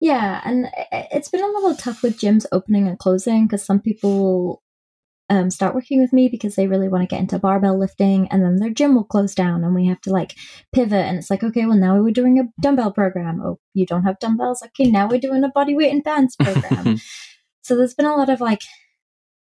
[0.00, 4.62] Yeah, and it's been a little tough with gyms opening and closing because some people
[5.30, 8.44] um, start working with me because they really want to get into barbell lifting, and
[8.44, 10.34] then their gym will close down, and we have to like
[10.72, 11.06] pivot.
[11.06, 13.40] And it's like, okay, well now we're doing a dumbbell program.
[13.42, 14.62] Oh, you don't have dumbbells?
[14.62, 16.98] Okay, now we're doing a body weight and bands program.
[17.62, 18.60] so there's been a lot of like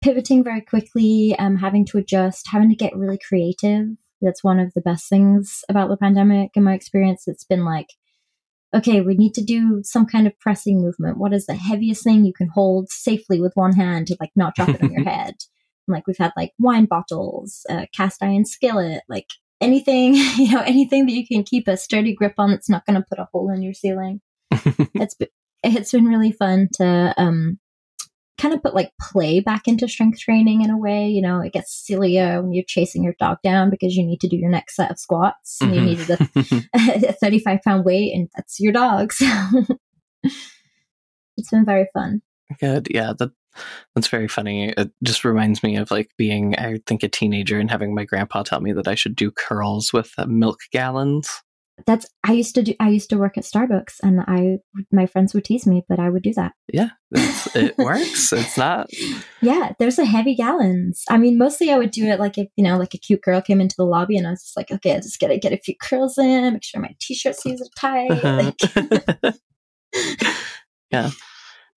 [0.03, 3.89] pivoting very quickly, um, having to adjust, having to get really creative.
[4.21, 7.25] That's one of the best things about the pandemic in my experience.
[7.27, 7.89] It's been like,
[8.75, 11.19] okay, we need to do some kind of pressing movement.
[11.19, 14.55] What is the heaviest thing you can hold safely with one hand to like not
[14.55, 15.35] drop it on your head?
[15.89, 19.29] Like we've had like wine bottles, a cast iron skillet, like
[19.61, 23.01] anything, you know, anything that you can keep a sturdy grip on that's not going
[23.01, 24.21] to put a hole in your ceiling.
[24.51, 25.29] it's been,
[25.63, 27.59] it's been really fun to um,
[28.43, 31.09] kind of put like play back into strength training in a way.
[31.09, 34.29] You know, it gets sillier when you're chasing your dog down because you need to
[34.29, 35.87] do your next set of squats and mm-hmm.
[35.87, 36.11] you needed
[36.75, 39.13] a, a 35 pound weight and that's your dog.
[39.13, 39.27] So
[41.37, 42.23] it's been very fun.
[42.59, 42.89] Good.
[42.91, 43.13] Yeah.
[43.17, 43.31] That
[43.95, 44.71] that's very funny.
[44.71, 48.43] It just reminds me of like being, I think, a teenager and having my grandpa
[48.43, 51.31] tell me that I should do curls with uh, milk gallons.
[51.87, 52.75] That's I used to do.
[52.81, 54.59] I used to work at Starbucks, and I
[54.91, 56.53] my friends would tease me, but I would do that.
[56.73, 58.33] Yeah, it works.
[58.33, 58.91] It's not.
[59.41, 61.05] Yeah, there's a heavy gallons.
[61.11, 63.41] I mean, mostly I would do it like if you know, like a cute girl
[63.41, 65.59] came into the lobby, and I was just like, okay, I just gotta get a
[65.59, 68.11] few curls in, make sure my t-shirt sleeves are tight.
[68.11, 68.53] Uh-huh.
[69.25, 69.37] Like...
[70.91, 71.11] yeah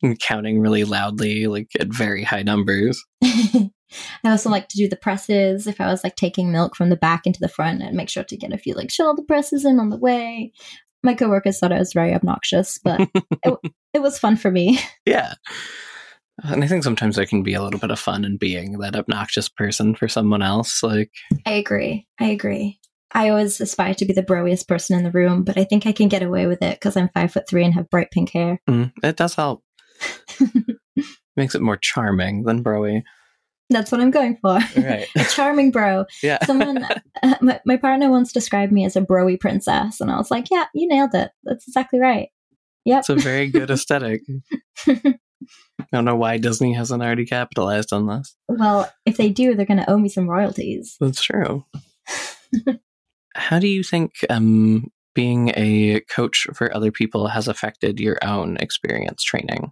[0.01, 3.03] and counting really loudly, like at very high numbers.
[4.23, 5.67] I also like to do the presses.
[5.67, 8.23] If I was like taking milk from the back into the front, and make sure
[8.23, 10.51] to get a few like shoulder presses in on the way.
[11.03, 12.99] My coworkers thought I was very obnoxious, but
[13.43, 13.59] it,
[13.93, 14.79] it was fun for me.
[15.05, 15.35] Yeah.
[16.43, 18.95] And I think sometimes there can be a little bit of fun in being that
[18.95, 20.83] obnoxious person for someone else.
[20.83, 21.11] Like,
[21.45, 22.07] I agree.
[22.19, 22.79] I agree.
[23.13, 25.93] I always aspire to be the broiest person in the room, but I think I
[25.93, 28.59] can get away with it because I'm five foot three and have bright pink hair.
[28.69, 29.63] Mm, it does help.
[31.37, 33.03] Makes it more charming than broy.
[33.69, 34.59] That's what I'm going for.
[34.77, 35.07] Right.
[35.15, 36.05] a charming bro.
[36.21, 36.43] Yeah.
[36.45, 36.83] Someone,
[37.23, 40.51] uh, my, my partner once described me as a broy princess, and I was like,
[40.51, 41.31] yeah, you nailed it.
[41.43, 42.29] That's exactly right.
[42.85, 42.99] Yep.
[42.99, 44.21] It's a very good aesthetic.
[44.87, 45.15] I
[45.91, 48.35] don't know why Disney hasn't already capitalized on this.
[48.47, 50.95] Well, if they do, they're going to owe me some royalties.
[50.99, 51.65] That's true.
[53.35, 58.57] How do you think um, being a coach for other people has affected your own
[58.57, 59.71] experience training?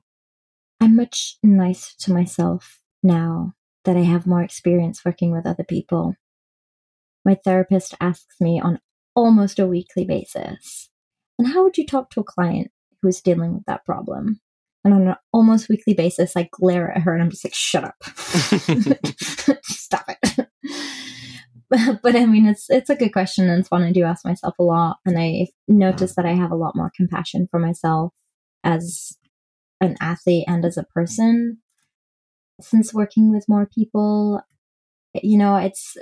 [0.81, 3.53] I'm much nicer to myself now
[3.85, 6.15] that I have more experience working with other people.
[7.25, 8.79] My therapist asks me on
[9.15, 10.89] almost a weekly basis,
[11.37, 14.39] and how would you talk to a client who is dealing with that problem?
[14.85, 17.85] And on an almost weekly basis, I glare at her and I'm just like, shut
[17.85, 17.95] up.
[19.63, 20.49] Stop it.
[22.03, 24.55] but I mean, it's it's a good question and it's one I do ask myself
[24.59, 24.97] a lot.
[25.05, 28.13] And I notice that I have a lot more compassion for myself
[28.63, 29.13] as
[29.81, 31.59] an athlete and as a person
[32.63, 34.41] since working with more people
[35.21, 35.95] you know it's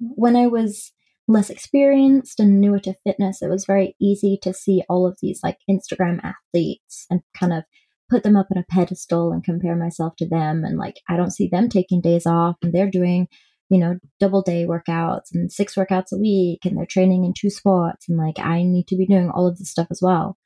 [0.00, 0.92] when i was
[1.28, 5.40] less experienced and newer to fitness it was very easy to see all of these
[5.42, 7.64] like instagram athletes and kind of
[8.12, 10.64] put them up on a pedestal and compare myself to them.
[10.64, 13.26] And like i don't see them taking days off and they're doing
[13.70, 17.48] you know double day workouts and six workouts a week and they're training in two
[17.48, 20.36] sports and like i need to be doing all of this stuff as well.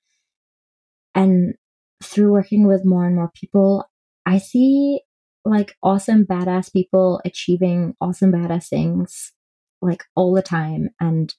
[1.15, 1.55] And
[2.03, 3.85] through working with more and more people,
[4.27, 5.01] I see
[5.47, 9.33] like awesome badass people achieving awesome badass things
[9.81, 11.35] like all the time and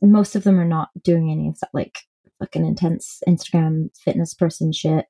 [0.00, 1.98] most of them are not doing any of that like
[2.38, 5.06] fucking intense Instagram fitness person shit.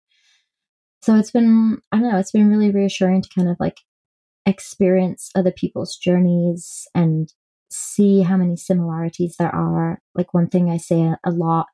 [1.03, 3.79] So it's been I don't know, it's been really reassuring to kind of like
[4.45, 7.33] experience other people's journeys and
[7.71, 10.01] see how many similarities there are.
[10.15, 11.67] Like one thing I say a lot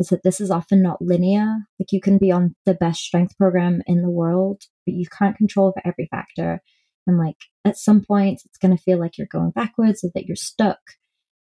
[0.00, 1.58] is that this is often not linear.
[1.78, 5.36] Like you can be on the best strength program in the world, but you can't
[5.36, 6.62] control for every factor.
[7.06, 10.24] And like at some point, it's going to feel like you're going backwards or that
[10.24, 10.78] you're stuck.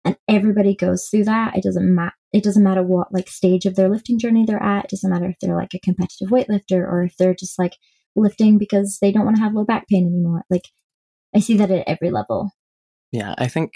[0.05, 1.57] And everybody goes through that.
[1.57, 2.15] It doesn't matter.
[2.31, 4.85] It doesn't matter what like stage of their lifting journey they're at.
[4.85, 7.73] It doesn't matter if they're like a competitive weightlifter or if they're just like
[8.15, 10.43] lifting because they don't want to have low back pain anymore.
[10.49, 10.69] Like
[11.35, 12.51] I see that at every level.
[13.11, 13.71] Yeah, I think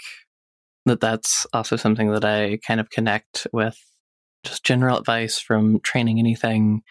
[0.86, 3.76] that that's also something that I kind of connect with
[4.44, 6.82] just general advice from training anything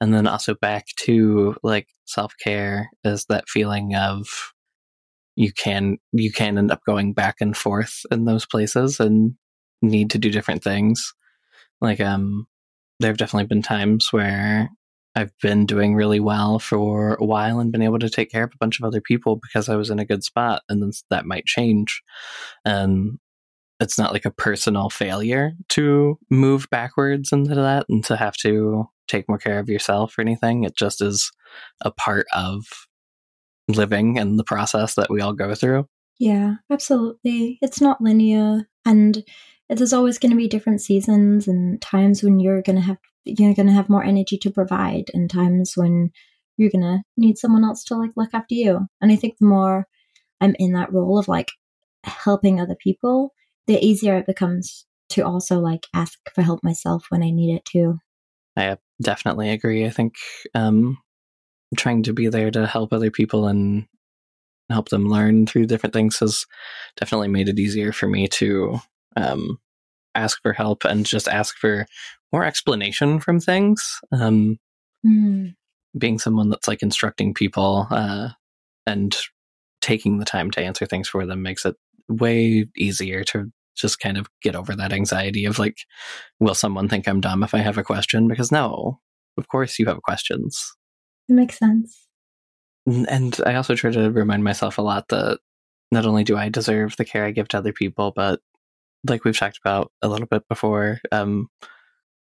[0.00, 4.52] and then also back to like self-care is that feeling of
[5.36, 9.34] you can you can end up going back and forth in those places and
[9.82, 11.14] need to do different things.
[11.80, 12.46] Like um
[13.00, 14.70] there have definitely been times where
[15.14, 18.52] I've been doing really well for a while and been able to take care of
[18.54, 21.26] a bunch of other people because I was in a good spot and then that
[21.26, 22.02] might change.
[22.64, 23.18] And
[23.80, 28.88] it's not like a personal failure to move backwards into that and to have to
[29.06, 30.64] take more care of yourself or anything.
[30.64, 31.30] It just is
[31.80, 32.64] a part of
[33.68, 35.86] living and the process that we all go through.
[36.18, 37.58] Yeah, absolutely.
[37.62, 39.22] It's not linear and
[39.68, 43.54] there's always going to be different seasons and times when you're going to have you're
[43.54, 46.10] going to have more energy to provide and times when
[46.56, 48.86] you're going to need someone else to like look after you.
[49.02, 49.86] And I think the more
[50.40, 51.50] I'm in that role of like
[52.04, 53.34] helping other people,
[53.68, 57.64] the easier it becomes to also like ask for help myself when I need it
[57.64, 57.98] too.
[58.56, 59.86] I definitely agree.
[59.86, 60.16] I think
[60.54, 60.98] um,
[61.76, 63.86] trying to be there to help other people and
[64.68, 66.44] help them learn through different things has
[66.96, 68.80] definitely made it easier for me to
[69.16, 69.58] um,
[70.14, 71.86] ask for help and just ask for
[72.32, 74.00] more explanation from things.
[74.12, 74.58] Um,
[75.06, 75.54] mm.
[75.96, 78.30] Being someone that's like instructing people uh,
[78.86, 79.16] and
[79.80, 81.76] taking the time to answer things for them makes it
[82.08, 85.78] way easier to just kind of get over that anxiety of like,
[86.40, 88.28] will someone think I'm dumb if I have a question?
[88.28, 89.00] Because no,
[89.36, 90.74] of course you have questions.
[91.28, 92.06] It makes sense.
[92.86, 95.38] And I also try to remind myself a lot that
[95.90, 98.40] not only do I deserve the care I give to other people, but
[99.08, 101.48] like we've talked about a little bit before, um,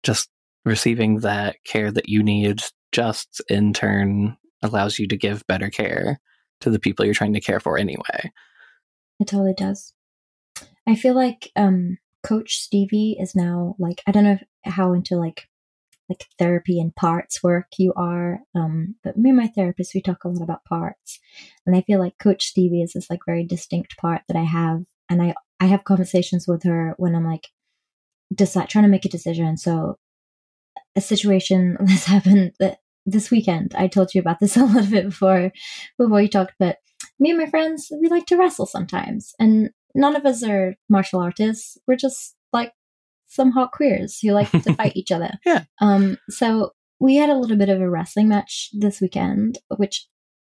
[0.03, 0.29] just
[0.65, 2.63] receiving that care that you need
[2.93, 6.21] just in turn allows you to give better care
[6.61, 8.33] to the people you're trying to care for anyway.
[9.21, 9.94] It totally does.
[10.87, 15.49] I feel like um, Coach Stevie is now like I don't know how into like
[16.09, 20.25] like therapy and parts work you are, um, but me and my therapist we talk
[20.25, 21.19] a lot about parts,
[21.67, 24.85] and I feel like Coach Stevie is this like very distinct part that I have,
[25.09, 27.49] and I I have conversations with her when I'm like
[28.35, 29.57] decide trying to make a decision.
[29.57, 29.99] So
[30.97, 33.75] a situation that's happened that this weekend.
[33.77, 35.53] I told you about this a little bit before
[35.99, 36.79] before we talked, but
[37.19, 41.21] me and my friends we like to wrestle sometimes, and none of us are martial
[41.21, 41.79] artists.
[41.87, 42.73] We're just like
[43.27, 45.33] some hot queers who like to fight each other.
[45.45, 45.65] Yeah.
[45.81, 46.19] Um.
[46.31, 50.07] So we had a little bit of a wrestling match this weekend, which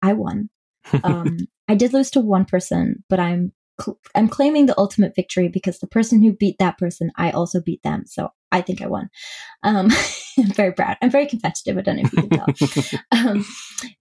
[0.02, 0.50] I won.
[1.04, 1.38] Um.
[1.68, 5.78] I did lose to one person, but I'm cl- I'm claiming the ultimate victory because
[5.78, 8.04] the person who beat that person, I also beat them.
[8.06, 9.08] So I think I won.
[9.62, 9.90] Um,
[10.38, 10.96] I'm very proud.
[11.02, 11.78] I'm very competitive.
[11.78, 13.30] I don't know if you can tell.
[13.30, 13.44] um,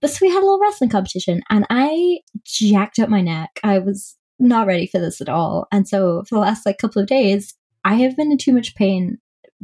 [0.00, 3.50] but so we had a little wrestling competition, and I jacked up my neck.
[3.62, 5.66] I was not ready for this at all.
[5.70, 8.74] And so for the last like couple of days, I have been in too much
[8.74, 9.18] pain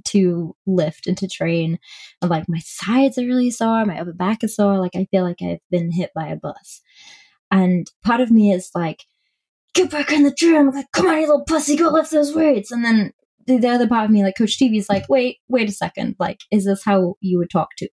[0.05, 1.79] to lift and to train.
[2.21, 4.79] And like my sides are really sore, my upper back is sore.
[4.79, 6.83] Like I feel like I've been hit by a bus.
[7.51, 9.05] And part of me is like,
[9.75, 10.71] get back in the gym.
[10.71, 12.73] Like, come on, you little pussy, go lift those weights.
[12.73, 13.13] And then
[13.47, 16.17] the other part of me, like Coach Stevie, is like, wait, wait a second.
[16.19, 17.89] Like, is this how you would talk to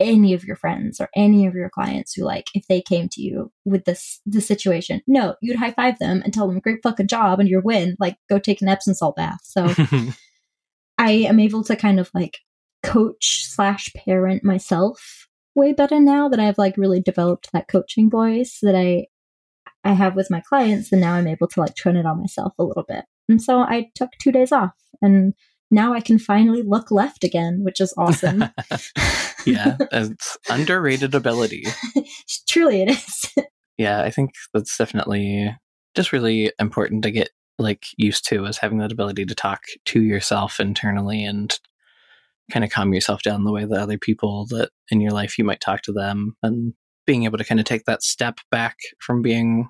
[0.00, 3.20] any of your friends or any of your clients who like if they came to
[3.20, 7.08] you with this the situation no you'd high five them and tell them great fucking
[7.08, 7.96] job and your win.
[7.98, 9.40] Like go take an epsom salt bath.
[9.42, 9.72] So
[10.98, 12.38] i am able to kind of like
[12.82, 18.58] coach slash parent myself way better now that i've like really developed that coaching voice
[18.62, 19.04] that i
[19.84, 22.54] i have with my clients and now i'm able to like turn it on myself
[22.58, 23.04] a little bit.
[23.28, 25.34] And so i took two days off and
[25.70, 28.44] now I can finally look left again, which is awesome.
[29.46, 31.64] yeah, it's underrated ability.
[32.48, 33.32] Truly, it is.
[33.78, 35.54] yeah, I think that's definitely
[35.94, 40.00] just really important to get like used to is having that ability to talk to
[40.00, 41.58] yourself internally and
[42.52, 45.44] kind of calm yourself down the way that other people that in your life you
[45.44, 46.72] might talk to them and
[47.04, 49.68] being able to kind of take that step back from being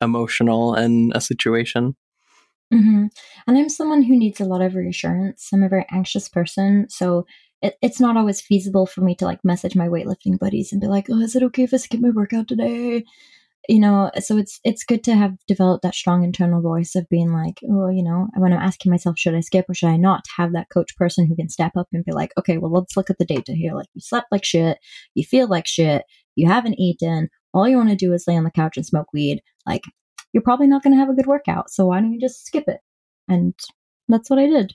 [0.00, 1.96] emotional in a situation.
[2.72, 3.06] Mm-hmm.
[3.46, 5.48] And I'm someone who needs a lot of reassurance.
[5.52, 6.86] I'm a very anxious person.
[6.88, 7.26] So
[7.62, 10.86] it, it's not always feasible for me to like message my weightlifting buddies and be
[10.86, 13.04] like, oh, is it okay if I skip my workout today?
[13.66, 17.32] You know, so it's it's good to have developed that strong internal voice of being
[17.32, 20.26] like, oh, you know, when I'm asking myself, should I skip or should I not,
[20.36, 23.08] have that coach person who can step up and be like, okay, well, let's look
[23.08, 23.72] at the data here.
[23.72, 24.76] Like, you slept like shit,
[25.14, 26.04] you feel like shit,
[26.34, 29.06] you haven't eaten, all you want to do is lay on the couch and smoke
[29.14, 29.40] weed.
[29.64, 29.84] Like,
[30.34, 31.70] you're probably not going to have a good workout.
[31.70, 32.80] So why don't you just skip it?
[33.28, 33.54] And
[34.08, 34.74] that's what I did.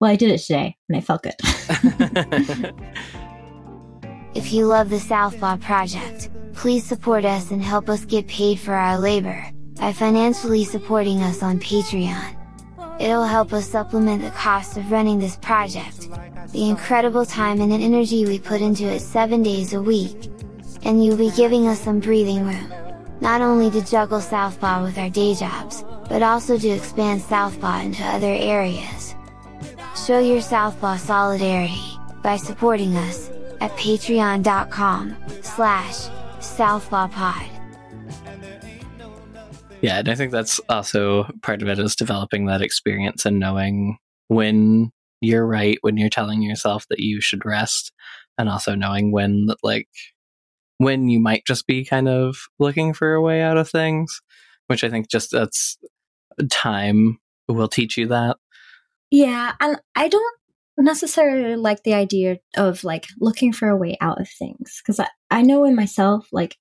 [0.00, 1.36] Well, I did it today and I felt good.
[4.34, 8.74] if you love the Southpaw Project, please support us and help us get paid for
[8.74, 9.42] our labor
[9.78, 12.34] by financially supporting us on Patreon.
[13.00, 16.08] It'll help us supplement the cost of running this project,
[16.52, 20.30] the incredible time and energy we put into it 7 days a week,
[20.82, 22.85] and you'll be giving us some breathing room
[23.20, 28.02] not only to juggle Southpaw with our day jobs, but also to expand Southpaw into
[28.04, 29.14] other areas.
[30.06, 36.08] Show your Southpaw solidarity, by supporting us, at patreon.com, slash,
[36.40, 37.48] southpawpod.
[39.82, 43.98] Yeah, and I think that's also part of it is developing that experience and knowing
[44.28, 44.90] when
[45.20, 47.92] you're right, when you're telling yourself that you should rest,
[48.38, 49.88] and also knowing when like
[50.78, 54.20] when you might just be kind of looking for a way out of things,
[54.66, 55.78] which I think just that's
[56.50, 57.18] time
[57.48, 58.36] will teach you that.
[59.10, 60.36] Yeah, and I don't
[60.78, 65.08] necessarily like the idea of like looking for a way out of things because I,
[65.30, 66.56] I know in myself, like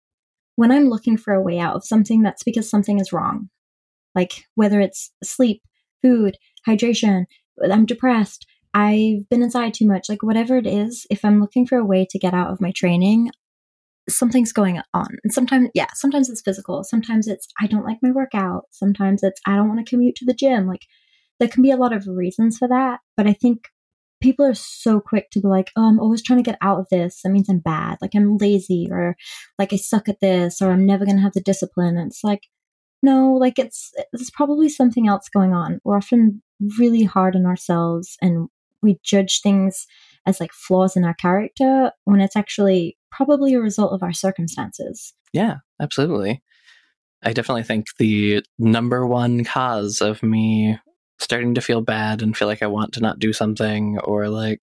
[0.56, 3.50] when I'm looking for a way out of something, that's because something is wrong.
[4.14, 5.62] Like whether it's sleep,
[6.02, 6.38] food,
[6.68, 7.26] hydration,
[7.70, 11.78] I'm depressed, I've been inside too much, like whatever it is, if I'm looking for
[11.78, 13.32] a way to get out of my training,
[14.10, 15.18] something's going on.
[15.24, 16.84] And sometimes, yeah, sometimes it's physical.
[16.84, 18.66] Sometimes it's, I don't like my workout.
[18.72, 20.68] Sometimes it's, I don't want to commute to the gym.
[20.68, 20.82] Like,
[21.40, 23.00] there can be a lot of reasons for that.
[23.18, 23.68] But I think
[24.22, 26.88] people are so quick to be like, oh, I'm always trying to get out of
[26.90, 27.22] this.
[27.24, 27.98] That means I'm bad.
[28.02, 29.16] Like, I'm lazy or
[29.60, 31.98] like I suck at this or I'm never going to have the discipline.
[31.98, 32.42] And it's like,
[33.04, 35.80] no, like it's, there's probably something else going on.
[35.84, 36.42] We're often
[36.80, 38.48] really hard on ourselves and
[38.82, 39.86] we judge things
[40.26, 45.14] as like flaws in our character when it's actually probably a result of our circumstances.
[45.34, 46.42] Yeah, absolutely.
[47.24, 50.78] I definitely think the number one cause of me
[51.20, 54.62] starting to feel bad and feel like I want to not do something or like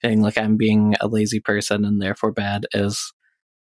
[0.00, 3.12] feeling like I'm being a lazy person and therefore bad is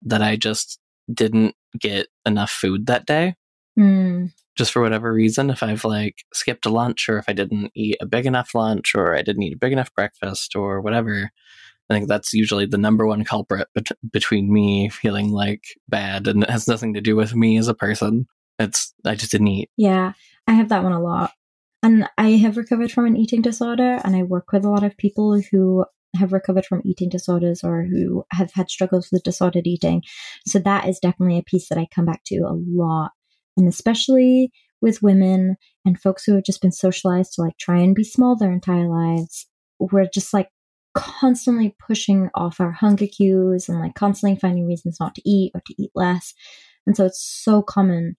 [0.04, 0.80] that I just
[1.12, 3.36] didn't get enough food that day.
[3.80, 4.32] Mm.
[4.56, 7.98] Just for whatever reason, if I've like skipped a lunch or if I didn't eat
[8.02, 11.32] a big enough lunch or I didn't eat a big enough breakfast or whatever,
[11.90, 16.44] I think that's usually the number one culprit bet- between me feeling like bad and
[16.44, 18.28] it has nothing to do with me as a person.
[18.58, 19.70] It's, I just didn't eat.
[19.78, 20.14] Yeah,
[20.48, 21.32] I have that one a lot.
[21.84, 24.98] And I have recovered from an eating disorder, and I work with a lot of
[24.98, 30.02] people who have recovered from eating disorders or who have had struggles with disordered eating.
[30.48, 33.12] So that is definitely a piece that I come back to a lot.
[33.56, 37.94] And especially with women and folks who have just been socialized to like try and
[37.94, 39.46] be small their entire lives,
[39.80, 40.50] we're just like
[40.96, 45.62] constantly pushing off our hunger cues and like constantly finding reasons not to eat or
[45.66, 46.34] to eat less.
[46.88, 48.16] And so it's so common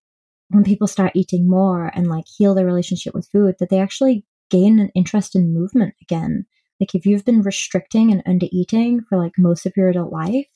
[0.50, 4.24] when people start eating more and like heal their relationship with food that they actually
[4.50, 6.46] gain an interest in movement again.
[6.80, 10.46] Like if you've been restricting and under eating for like most of your adult life,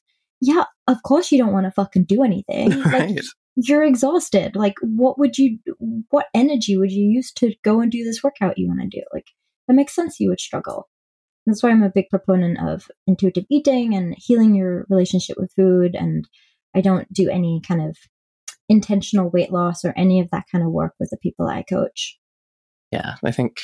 [0.40, 2.82] yeah, of course you don't want to fucking do anything.
[2.84, 3.16] Right.
[3.16, 3.24] Like
[3.56, 4.56] you're exhausted.
[4.56, 5.58] Like what would you
[6.10, 9.02] what energy would you use to go and do this workout you want to do?
[9.12, 9.26] Like
[9.66, 10.88] that makes sense you would struggle.
[11.50, 15.96] That's why I'm a big proponent of intuitive eating and healing your relationship with food.
[15.96, 16.28] And
[16.76, 17.96] I don't do any kind of
[18.68, 22.16] intentional weight loss or any of that kind of work with the people I coach.
[22.92, 23.58] Yeah, I think,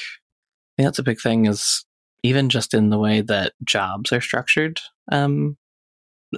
[0.76, 1.84] that's a big thing is
[2.24, 4.80] even just in the way that jobs are structured.
[5.12, 5.56] Um,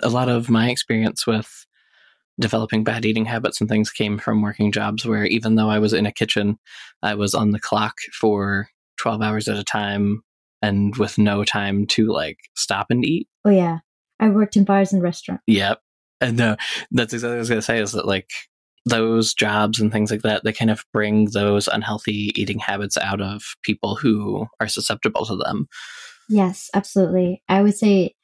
[0.03, 1.65] a lot of my experience with
[2.39, 5.95] developing bad eating habits and things came from working jobs where even though I was
[5.95, 6.59] in a kitchen,
[7.03, 8.69] I was on the clock for
[8.99, 10.23] 12 hours at a time
[10.63, 13.29] and with no time to like stop and eat.
[13.45, 13.79] Oh yeah,
[14.21, 15.45] I worked in bars and restaurants.
[15.47, 15.81] Yep.
[16.21, 16.57] And no,
[16.91, 18.29] that's exactly what I was going to say is that like
[18.85, 23.21] those jobs and things like that, they kind of bring those unhealthy eating habits out
[23.21, 25.69] of people who are susceptible to them.
[26.29, 27.43] Yes, absolutely.
[27.49, 28.15] I would say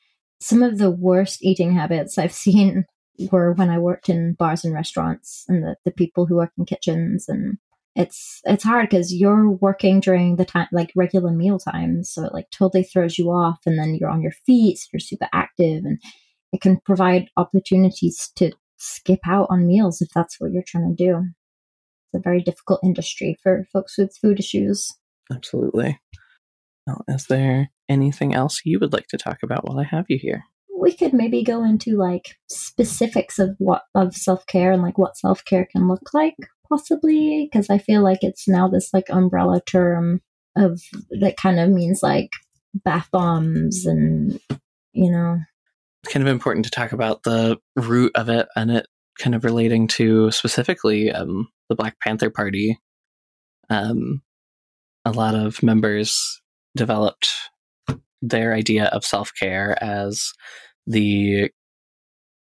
[0.41, 2.85] some of the worst eating habits I've seen
[3.31, 6.65] were when I worked in bars and restaurants and the, the people who work in
[6.65, 7.59] kitchens and
[7.97, 12.35] it's it's hard because you're working during the time like regular meal times so it
[12.35, 15.85] like totally throws you off and then you're on your feet so you're super active
[15.85, 16.01] and
[16.53, 21.05] it can provide opportunities to skip out on meals if that's what you're trying to
[21.05, 24.93] do it's a very difficult industry for folks with food issues
[25.33, 25.99] Absolutely.
[26.87, 30.19] Well, is there anything else you would like to talk about while I have you
[30.19, 30.45] here?
[30.77, 35.67] we could maybe go into like specifics of what of self-care and like what self-care
[35.73, 36.37] can look like
[36.69, 40.21] possibly because i feel like it's now this like umbrella term
[40.57, 40.81] of
[41.21, 42.31] that kind of means like
[42.85, 44.41] bath bombs and
[44.93, 45.39] you know
[46.03, 48.87] It's kind of important to talk about the root of it and it
[49.19, 52.79] kind of relating to specifically um, the Black Panther Party.
[53.71, 54.23] Um,
[55.05, 56.41] a lot of members
[56.77, 57.31] developed
[58.23, 60.33] their idea of self care as
[60.87, 61.51] the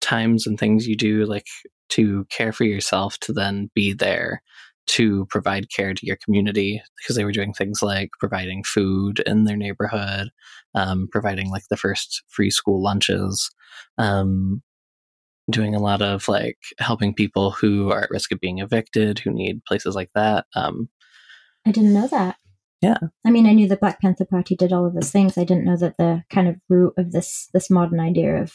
[0.01, 1.47] times and things you do, like
[1.91, 4.43] to care for yourself, to then be there
[4.89, 9.43] to provide care to your community because they were doing things like providing food in
[9.45, 10.30] their neighborhood,
[10.74, 13.51] um, providing like the first free school lunches,
[13.99, 14.62] um,
[15.51, 19.30] doing a lot of like helping people who are at risk of being evicted, who
[19.32, 20.47] need places like that.
[20.55, 20.89] Um,
[21.66, 22.37] i didn't know that
[22.80, 22.99] Yeah.
[23.24, 25.64] i mean i knew the black panther party did all of those things i didn't
[25.64, 28.53] know that the kind of root of this this modern idea of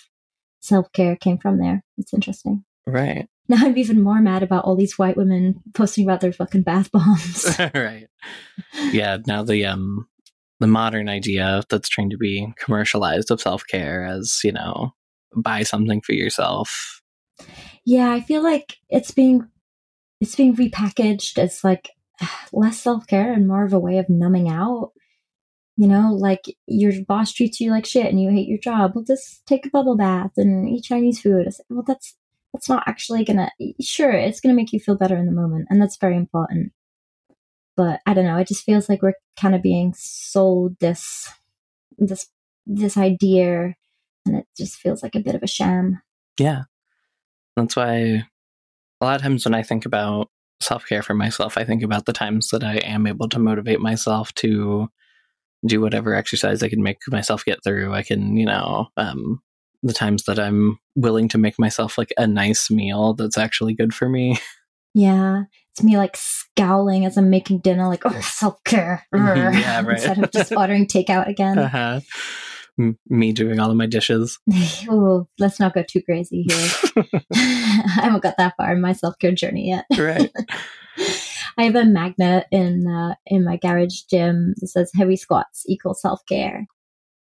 [0.62, 3.28] self-care came from there it's interesting right.
[3.50, 6.92] now i'm even more mad about all these white women posting about their fucking bath
[6.92, 8.08] bombs right.
[8.92, 9.18] Yeah.
[9.26, 10.08] Now the um
[10.60, 14.94] the modern idea that's trying to be commercialized of self care as you know
[15.36, 17.02] buy something for yourself.
[17.86, 19.48] Yeah, I feel like it's being
[20.20, 21.90] it's being repackaged as like
[22.54, 24.92] less self care and more of a way of numbing out.
[25.78, 28.92] You know, like your boss treats you like shit and you hate your job.
[28.94, 31.46] Well, just take a bubble bath and eat Chinese food.
[31.46, 32.16] Like, well, that's
[32.54, 33.52] that's not actually gonna.
[33.82, 36.72] Sure, it's gonna make you feel better in the moment, and that's very important.
[37.78, 38.38] But I don't know.
[38.38, 41.30] It just feels like we're kind of being sold this
[41.98, 42.28] this
[42.66, 43.76] this idea,
[44.26, 46.02] and it just feels like a bit of a sham.
[46.40, 46.64] Yeah.
[47.56, 48.26] That's why
[49.02, 50.30] a lot of times when I think about
[50.62, 53.80] self care for myself, I think about the times that I am able to motivate
[53.80, 54.90] myself to
[55.66, 57.94] do whatever exercise I can make myself get through.
[57.94, 59.42] I can, you know, um,
[59.84, 63.94] the times that I'm willing to make myself like a nice meal that's actually good
[63.94, 64.38] for me.
[64.94, 69.96] Yeah, it's me like scowling as I'm making dinner, like oh self care, Yeah, right.
[69.96, 71.58] instead of just ordering takeout again.
[71.58, 72.02] uh-huh.
[72.78, 74.38] M- Me doing all of my dishes.
[74.90, 77.04] oh, let's not go too crazy here.
[77.34, 79.86] I haven't got that far in my self care journey yet.
[79.98, 80.30] Right.
[81.58, 85.94] I have a magnet in uh, in my garage gym that says heavy squats equal
[85.94, 86.68] self care,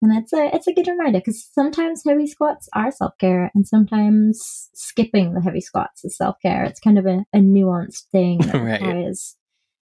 [0.02, 3.68] and it's a it's a good reminder because sometimes heavy squats are self care, and
[3.68, 6.64] sometimes skipping the heavy squats is self care.
[6.66, 8.82] It's kind of a, a nuanced thing that Right.
[8.82, 9.36] requires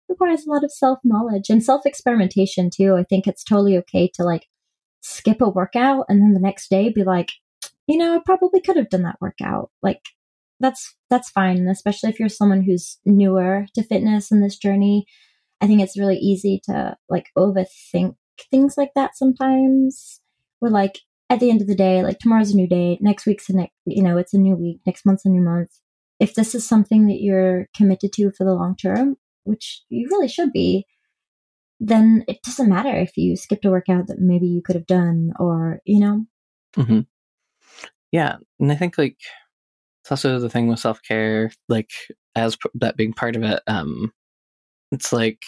[0.08, 2.94] requires a lot of self knowledge and self experimentation too.
[2.96, 4.46] I think it's totally okay to like
[5.00, 7.30] skip a workout and then the next day be like,
[7.86, 9.70] you know, I probably could have done that workout.
[9.82, 10.00] Like
[10.60, 15.06] that's that's fine, and especially if you're someone who's newer to fitness in this journey.
[15.60, 18.14] I think it's really easy to like overthink
[18.50, 20.20] things like that sometimes.
[20.60, 23.48] We're like at the end of the day, like tomorrow's a new day, next week's
[23.48, 25.70] a next, you know, it's a new week, next month's a new month.
[26.20, 30.28] If this is something that you're committed to for the long term, which you really
[30.28, 30.84] should be,
[31.80, 35.32] then it doesn't matter if you skipped a workout that maybe you could have done
[35.38, 36.26] or, you know,
[36.74, 37.00] hmm
[38.10, 39.18] Yeah, and I think like
[40.02, 41.90] it's also the thing with self care, like
[42.34, 43.62] as that being part of it.
[43.66, 44.12] Um,
[44.90, 45.42] it's like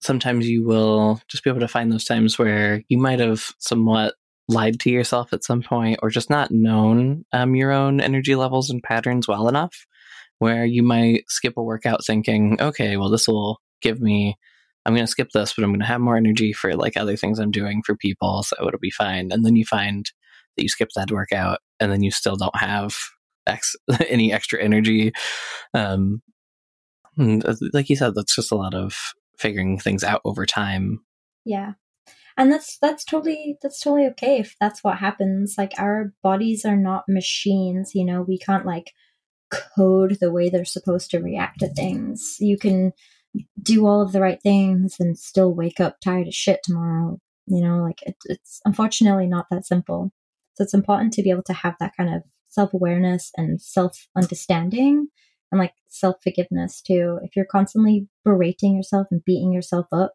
[0.00, 4.14] sometimes you will just be able to find those times where you might have somewhat
[4.48, 8.70] lied to yourself at some point, or just not known um, your own energy levels
[8.70, 9.86] and patterns well enough,
[10.38, 14.36] where you might skip a workout thinking, okay, well this will give me.
[14.86, 17.14] I'm going to skip this, but I'm going to have more energy for like other
[17.14, 19.28] things I'm doing for people, so it'll be fine.
[19.32, 20.10] And then you find
[20.56, 22.96] that you skip that workout and then you still don't have
[23.46, 23.76] ex-
[24.08, 25.12] any extra energy.
[25.74, 26.22] Um,
[27.20, 28.96] uh, like you said, that's just a lot of
[29.38, 31.00] figuring things out over time.
[31.44, 31.72] Yeah.
[32.36, 35.56] And that's that's totally that's totally okay if that's what happens.
[35.58, 38.92] Like our bodies are not machines, you know, we can't like
[39.50, 42.36] code the way they're supposed to react to things.
[42.38, 42.92] You can
[43.60, 47.18] do all of the right things and still wake up tired as shit tomorrow.
[47.46, 50.12] You know, like it, it's unfortunately not that simple.
[50.54, 54.06] So it's important to be able to have that kind of self awareness and self
[54.16, 55.08] understanding
[55.50, 57.18] and like self forgiveness too.
[57.22, 60.12] If you're constantly berating yourself and beating yourself up,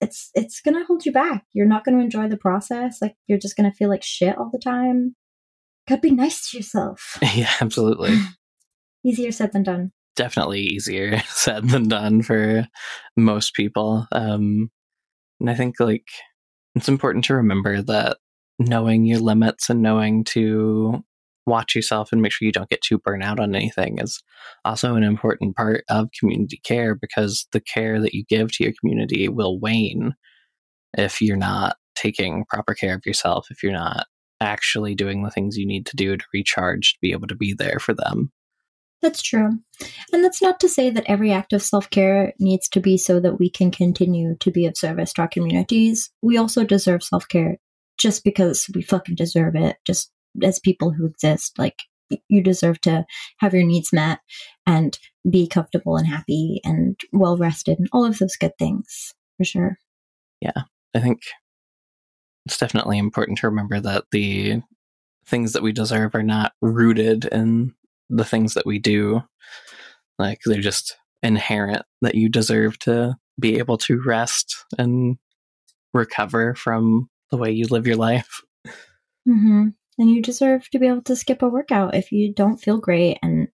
[0.00, 1.44] it's it's gonna hold you back.
[1.52, 2.98] You're not gonna enjoy the process.
[3.00, 5.14] Like you're just gonna feel like shit all the time.
[5.88, 7.18] Gotta be nice to yourself.
[7.34, 8.16] yeah, absolutely.
[9.04, 9.92] Easier said than done.
[10.16, 12.66] definitely easier said than done for
[13.16, 14.06] most people.
[14.12, 14.70] Um,
[15.40, 16.06] and I think like
[16.74, 18.18] it's important to remember that
[18.58, 21.02] knowing your limits and knowing to
[21.46, 24.22] watch yourself and make sure you don't get too burnt out on anything is
[24.64, 28.72] also an important part of community care because the care that you give to your
[28.80, 30.14] community will wane
[30.96, 34.06] if you're not taking proper care of yourself, if you're not
[34.40, 37.52] actually doing the things you need to do to recharge to be able to be
[37.52, 38.32] there for them.
[39.02, 39.50] That's true.
[40.12, 43.18] And that's not to say that every act of self care needs to be so
[43.20, 46.10] that we can continue to be of service to our communities.
[46.22, 47.56] We also deserve self care
[47.98, 50.10] just because we fucking deserve it, just
[50.42, 51.58] as people who exist.
[51.58, 51.82] Like,
[52.28, 53.04] you deserve to
[53.38, 54.20] have your needs met
[54.66, 59.44] and be comfortable and happy and well rested and all of those good things for
[59.44, 59.78] sure.
[60.40, 60.62] Yeah.
[60.94, 61.20] I think
[62.46, 64.62] it's definitely important to remember that the
[65.26, 67.74] things that we deserve are not rooted in
[68.08, 69.22] the things that we do.
[70.18, 75.16] Like they're just inherent that you deserve to be able to rest and
[75.94, 78.40] recover from the way you live your life.
[79.28, 79.68] Mm-hmm.
[80.00, 83.18] And you deserve to be able to skip a workout if you don't feel great
[83.22, 83.48] and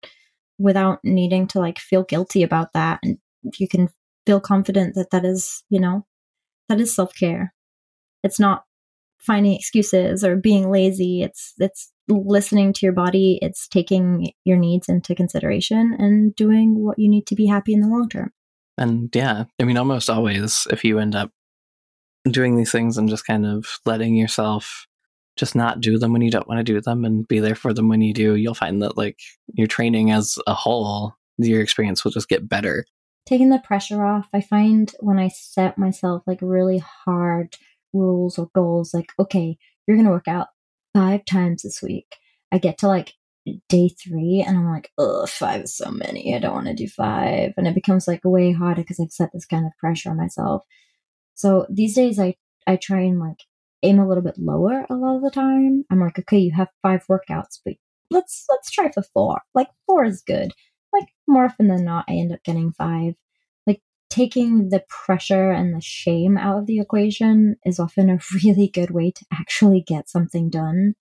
[0.59, 3.01] without needing to like feel guilty about that.
[3.03, 3.17] And
[3.59, 3.89] you can
[4.27, 6.05] feel confident that that is, you know,
[6.69, 7.55] that is self care.
[8.23, 8.65] It's not
[9.19, 11.23] finding excuses or being lazy.
[11.23, 13.39] It's it's listening to your body.
[13.41, 17.81] It's taking your needs into consideration and doing what you need to be happy in
[17.81, 18.33] the long term.
[18.77, 21.31] And yeah, I mean, almost always, if you end up
[22.29, 24.87] doing these things and just kind of letting yourself
[25.37, 27.73] just not do them when you don't want to do them and be there for
[27.73, 29.19] them when you do, you'll find that like
[29.53, 32.85] your training as a whole, your experience will just get better.
[33.27, 37.57] Taking the pressure off, I find when I set myself like really hard
[37.95, 39.57] rules or goals like okay
[39.87, 40.49] you're gonna work out
[40.93, 42.17] five times this week.
[42.53, 43.15] I get to like
[43.69, 46.89] day three and i'm like oh five is so many i don't want to do
[46.89, 47.53] five.
[47.57, 50.65] And it becomes like way harder because i've set this kind of pressure on myself.
[51.35, 52.35] So these days i
[52.67, 53.41] i try and like
[53.85, 56.69] aim a little bit lower a lot of the time i'm like okay you have
[56.83, 57.75] five workouts but
[58.11, 60.53] let's let's try for four like four is good
[60.93, 63.15] like more often than not i end up getting five
[63.67, 63.81] Like
[64.11, 68.91] taking the pressure and the shame out of the equation is often a really good
[68.91, 70.95] way to actually get something done.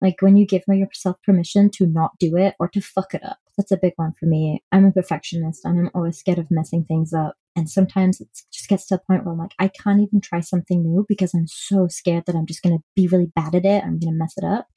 [0.00, 3.38] Like when you give yourself permission to not do it or to fuck it up.
[3.56, 4.62] That's a big one for me.
[4.72, 7.36] I'm a perfectionist and I'm always scared of messing things up.
[7.56, 10.40] And sometimes it just gets to the point where I'm like, I can't even try
[10.40, 13.64] something new because I'm so scared that I'm just going to be really bad at
[13.64, 13.82] it.
[13.82, 14.68] I'm going to mess it up.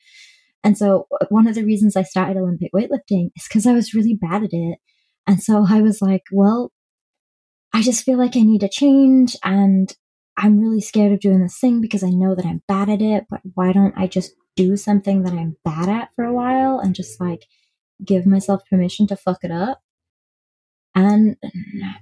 [0.63, 3.93] And so uh, one of the reasons I started Olympic weightlifting is because I was
[3.93, 4.79] really bad at it.
[5.27, 6.71] And so I was like, well,
[7.73, 9.93] I just feel like I need a change and
[10.37, 13.25] I'm really scared of doing this thing because I know that I'm bad at it,
[13.29, 16.95] but why don't I just do something that I'm bad at for a while and
[16.95, 17.45] just like
[18.03, 19.82] give myself permission to fuck it up?
[20.95, 21.37] And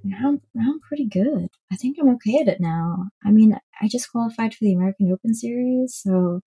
[0.04, 1.50] now, now I'm pretty good.
[1.72, 3.06] I think I'm okay at it now.
[3.24, 6.42] I mean, I just qualified for the American Open Series, so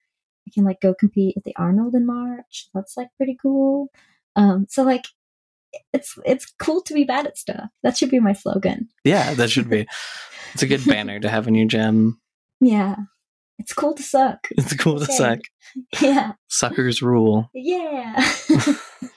[0.46, 2.68] I can like go compete at the Arnold in March.
[2.74, 3.88] That's like pretty cool.
[4.36, 5.06] Um, so like
[5.92, 7.70] it's it's cool to be bad at stuff.
[7.82, 8.88] That should be my slogan.
[9.04, 9.86] Yeah, that should be.
[10.52, 12.20] It's a good banner to have in your gym.
[12.60, 12.96] Yeah.
[13.58, 14.48] It's cool to suck.
[14.50, 15.40] It's cool to suck.
[16.00, 16.34] Yeah.
[16.48, 17.50] Suckers rule.
[17.52, 18.32] Yeah.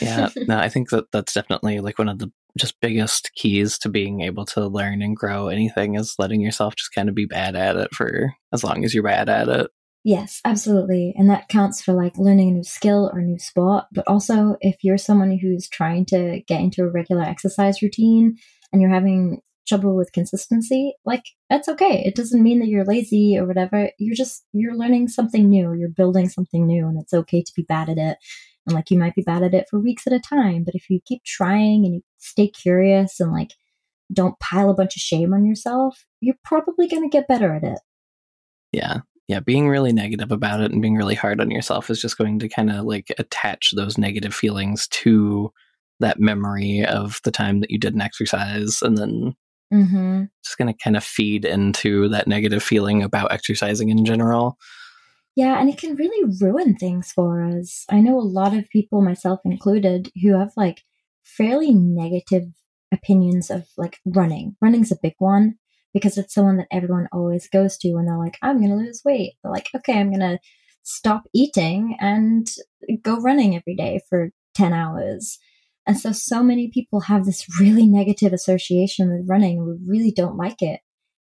[0.00, 0.28] yeah.
[0.48, 4.20] No, I think that that's definitely like one of the just biggest keys to being
[4.20, 7.76] able to learn and grow anything is letting yourself just kind of be bad at
[7.76, 9.70] it for as long as you're bad at it.
[10.04, 11.14] Yes, absolutely.
[11.16, 13.84] And that counts for like learning a new skill or new sport.
[13.92, 18.36] But also, if you're someone who's trying to get into a regular exercise routine
[18.72, 22.02] and you're having trouble with consistency, like that's okay.
[22.04, 23.90] It doesn't mean that you're lazy or whatever.
[23.98, 25.72] You're just, you're learning something new.
[25.72, 28.18] You're building something new, and it's okay to be bad at it.
[28.66, 30.62] And like you might be bad at it for weeks at a time.
[30.64, 33.54] But if you keep trying and you stay curious and like
[34.12, 37.64] don't pile a bunch of shame on yourself, you're probably going to get better at
[37.64, 37.80] it.
[38.72, 38.98] Yeah,
[39.28, 42.38] yeah, being really negative about it and being really hard on yourself is just going
[42.40, 45.52] to kind of like attach those negative feelings to
[46.00, 49.34] that memory of the time that you did an exercise and then
[49.72, 50.24] mm-hmm.
[50.44, 54.58] just going to kind of feed into that negative feeling about exercising in general.
[55.34, 57.86] Yeah, and it can really ruin things for us.
[57.90, 60.82] I know a lot of people, myself included, who have like
[61.24, 62.44] fairly negative
[62.92, 64.56] opinions of like running.
[64.60, 65.54] Running's a big one
[65.94, 69.02] because it's someone that everyone always goes to when they're like, I'm going to lose
[69.04, 69.34] weight.
[69.42, 70.38] They're like, okay, I'm going to
[70.82, 72.46] stop eating and
[73.02, 75.38] go running every day for 10 hours.
[75.86, 80.36] And so, so many people have this really negative association with running we really don't
[80.36, 80.80] like it.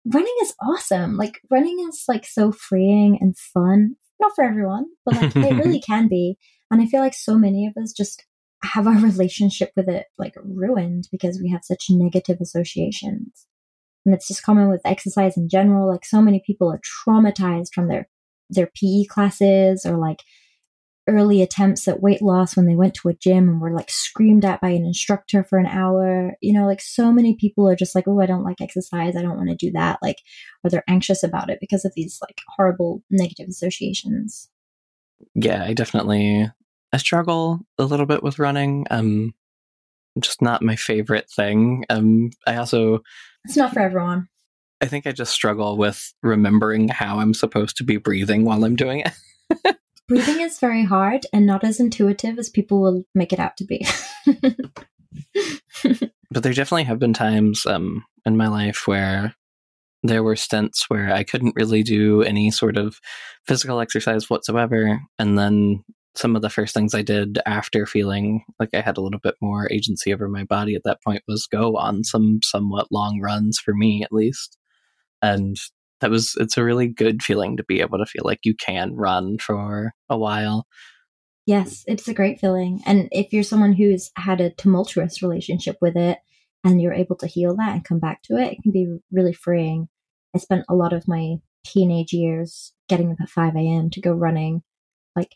[0.05, 1.17] Running is awesome.
[1.17, 3.95] Like, running is like so freeing and fun.
[4.19, 6.37] Not for everyone, but like, it really can be.
[6.71, 8.25] And I feel like so many of us just
[8.63, 13.47] have our relationship with it like ruined because we have such negative associations.
[14.05, 15.89] And it's just common with exercise in general.
[15.89, 18.07] Like so many people are traumatized from their
[18.49, 20.19] their PE classes or like
[21.07, 24.43] early attempts at weight loss when they went to a gym and were like screamed
[24.43, 26.35] at by an instructor for an hour.
[26.41, 29.15] You know, like so many people are just like, oh, I don't like exercise.
[29.15, 29.99] I don't want to do that.
[30.01, 30.17] Like,
[30.63, 34.49] or they're anxious about it because of these like horrible negative associations.
[35.35, 36.49] Yeah, I definitely
[36.91, 38.85] I struggle a little bit with running.
[38.89, 39.33] Um
[40.19, 41.85] just not my favorite thing.
[41.89, 43.01] Um I also
[43.43, 44.29] It's not for everyone.
[44.81, 48.75] I think I just struggle with remembering how I'm supposed to be breathing while I'm
[48.75, 49.75] doing it.
[50.07, 53.65] Breathing is very hard and not as intuitive as people will make it out to
[53.65, 53.85] be.
[56.31, 59.33] but there definitely have been times um, in my life where
[60.03, 62.99] there were stints where I couldn't really do any sort of
[63.47, 65.01] physical exercise whatsoever.
[65.17, 65.83] And then
[66.15, 69.35] some of the first things I did after feeling like I had a little bit
[69.41, 73.59] more agency over my body at that point was go on some somewhat long runs
[73.59, 74.57] for me at least.
[75.21, 75.57] And
[76.01, 78.95] that was it's a really good feeling to be able to feel like you can
[78.95, 80.67] run for a while.
[81.45, 82.81] Yes, it's a great feeling.
[82.85, 86.17] And if you're someone who's had a tumultuous relationship with it
[86.63, 89.33] and you're able to heal that and come back to it, it can be really
[89.33, 89.87] freeing.
[90.35, 93.89] I spent a lot of my teenage years getting up at 5 a.m.
[93.91, 94.63] to go running.
[95.15, 95.35] Like,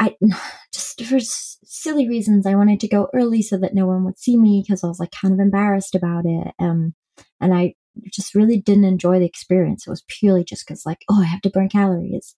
[0.00, 0.16] I
[0.72, 4.38] just for silly reasons, I wanted to go early so that no one would see
[4.38, 6.54] me because I was like kind of embarrassed about it.
[6.58, 6.94] Um,
[7.40, 7.74] and I
[8.12, 9.86] just really didn't enjoy the experience.
[9.86, 12.34] It was purely just because, like, oh, I have to burn calories.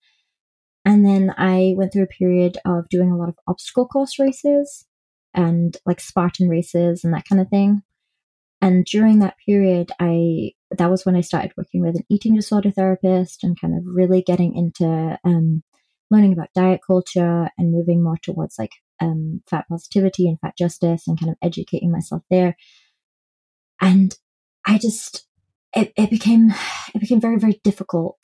[0.85, 4.87] And then I went through a period of doing a lot of obstacle course races
[5.35, 7.83] and like Spartan races and that kind of thing.
[8.61, 12.71] And during that period, I that was when I started working with an eating disorder
[12.71, 15.63] therapist and kind of really getting into um,
[16.11, 21.07] learning about diet culture and moving more towards like um, fat positivity and fat justice
[21.07, 22.57] and kind of educating myself there.
[23.81, 24.17] And
[24.67, 25.26] I just
[25.77, 26.53] it, it became
[26.95, 28.19] it became very very difficult.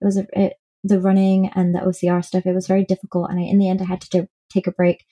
[0.00, 0.54] It was it,
[0.84, 2.46] the running and the OCR stuff.
[2.46, 5.04] It was very difficult, and I in the end I had to take a break.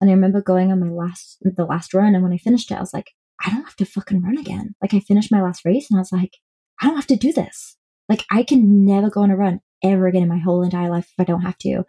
[0.00, 2.76] And I remember going on my last the last run, and when I finished it,
[2.76, 3.12] I was like,
[3.44, 4.74] I don't have to fucking run again.
[4.80, 6.36] Like I finished my last race and I was like,
[6.80, 7.76] I don't have to do this.
[8.08, 11.06] Like I can never go on a run ever again in my whole entire life
[11.06, 11.84] if I don't have to.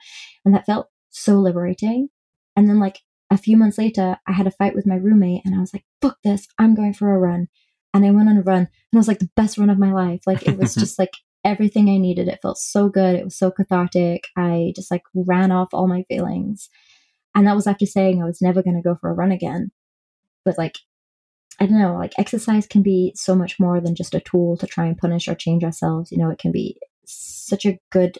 [0.45, 2.09] And that felt so liberating.
[2.55, 5.55] And then like a few months later, I had a fight with my roommate and
[5.55, 7.47] I was like, fuck this, I'm going for a run.
[7.93, 9.91] And I went on a run and it was like the best run of my
[9.91, 10.21] life.
[10.25, 11.13] Like it was just like
[11.43, 12.27] everything I needed.
[12.27, 13.15] It felt so good.
[13.15, 14.27] It was so cathartic.
[14.37, 16.69] I just like ran off all my feelings.
[17.35, 19.71] And that was after saying I was never going to go for a run again.
[20.45, 20.77] But like
[21.59, 24.67] I don't know, like exercise can be so much more than just a tool to
[24.67, 26.11] try and punish or change ourselves.
[26.11, 28.17] You know, it can be such a good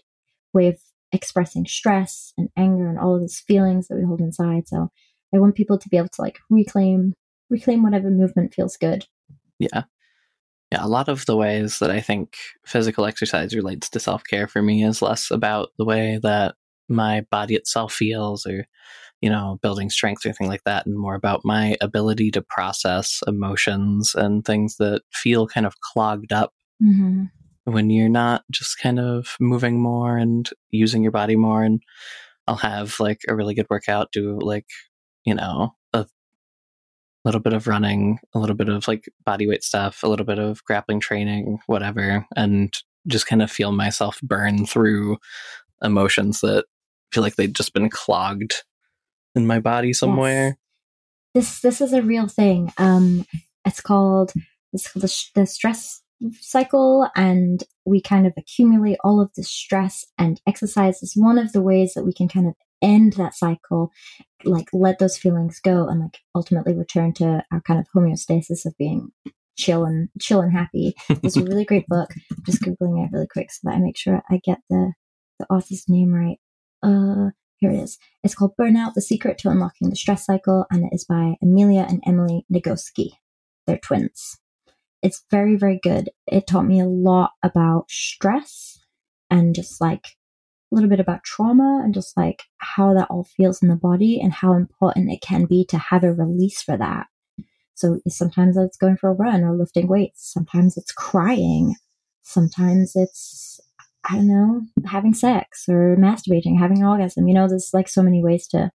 [0.54, 0.78] way of
[1.12, 4.68] expressing stress and anger and all of those feelings that we hold inside.
[4.68, 4.92] So
[5.34, 7.14] I want people to be able to like reclaim
[7.50, 9.06] reclaim whatever movement feels good.
[9.72, 9.84] Yeah.
[10.72, 12.36] Yeah, a lot of the ways that I think
[12.66, 16.56] physical exercise relates to self care for me is less about the way that
[16.90, 18.66] my body itself feels or
[19.24, 23.24] you know, building strength or anything like that, and more about my ability to process
[23.26, 26.52] emotions and things that feel kind of clogged up
[26.84, 27.24] mm-hmm.
[27.64, 31.64] when you're not just kind of moving more and using your body more.
[31.64, 31.82] And
[32.48, 34.68] I'll have like a really good workout, do like,
[35.24, 35.72] you know,
[37.24, 40.26] a little bit of running, a little bit of like body weight stuff, a little
[40.26, 42.74] bit of grappling training, whatever, and
[43.08, 45.18] just kind of feel myself burn through
[45.82, 46.66] emotions that
[47.12, 48.54] feel like they've just been clogged
[49.36, 50.58] in my body somewhere.
[51.34, 51.62] Yes.
[51.62, 52.72] This this is a real thing.
[52.78, 53.26] Um,
[53.66, 54.34] it's called
[54.72, 56.02] it's called the, the stress
[56.40, 60.06] cycle, and we kind of accumulate all of the stress.
[60.18, 62.54] And exercise is one of the ways that we can kind of
[62.84, 63.92] end that cycle,
[64.44, 68.78] like let those feelings go, and like ultimately return to our kind of homeostasis of
[68.78, 69.12] being
[69.58, 70.94] chill and chill and happy.
[71.10, 72.10] It's a really great book.
[72.32, 74.94] I'm just googling it really quick so that I make sure I get the
[75.40, 76.38] the author's name right.
[76.84, 77.98] Uh, here it is.
[78.24, 81.86] It's called Burnout The Secret to Unlocking the Stress Cycle, and it is by Amelia
[81.88, 83.12] and Emily Nagoski.
[83.66, 84.38] They're twins.
[85.02, 86.10] It's very, very good.
[86.28, 88.80] It taught me a lot about stress
[89.30, 90.08] and just like
[90.74, 94.20] a little bit about trauma and just like how that all feels in the body
[94.20, 97.08] and how important it can be to have a release for that.
[97.76, 100.32] So sometimes it's going for a run or lifting weights.
[100.34, 101.76] Sometimes it's crying.
[102.24, 103.60] Sometimes it's
[104.06, 107.28] I don't know, having sex or masturbating, having an orgasm.
[107.28, 108.72] You know, there's like so many ways to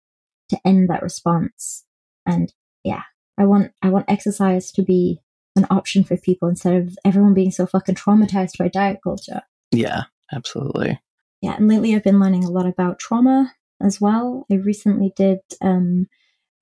[0.51, 1.85] to end that response.
[2.27, 2.53] And
[2.85, 3.03] yeah,
[3.37, 5.21] I want I want exercise to be
[5.57, 9.43] an option for people instead of everyone being so fucking traumatized by diet culture.
[9.73, 11.01] Yeah, absolutely.
[11.41, 14.47] Yeah, and lately I've been learning a lot about trauma as well.
[14.51, 16.07] I recently did um,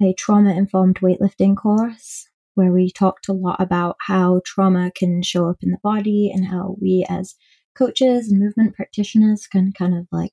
[0.02, 5.48] a trauma informed weightlifting course where we talked a lot about how trauma can show
[5.48, 7.34] up in the body and how we as
[7.74, 10.32] coaches and movement practitioners can kind of like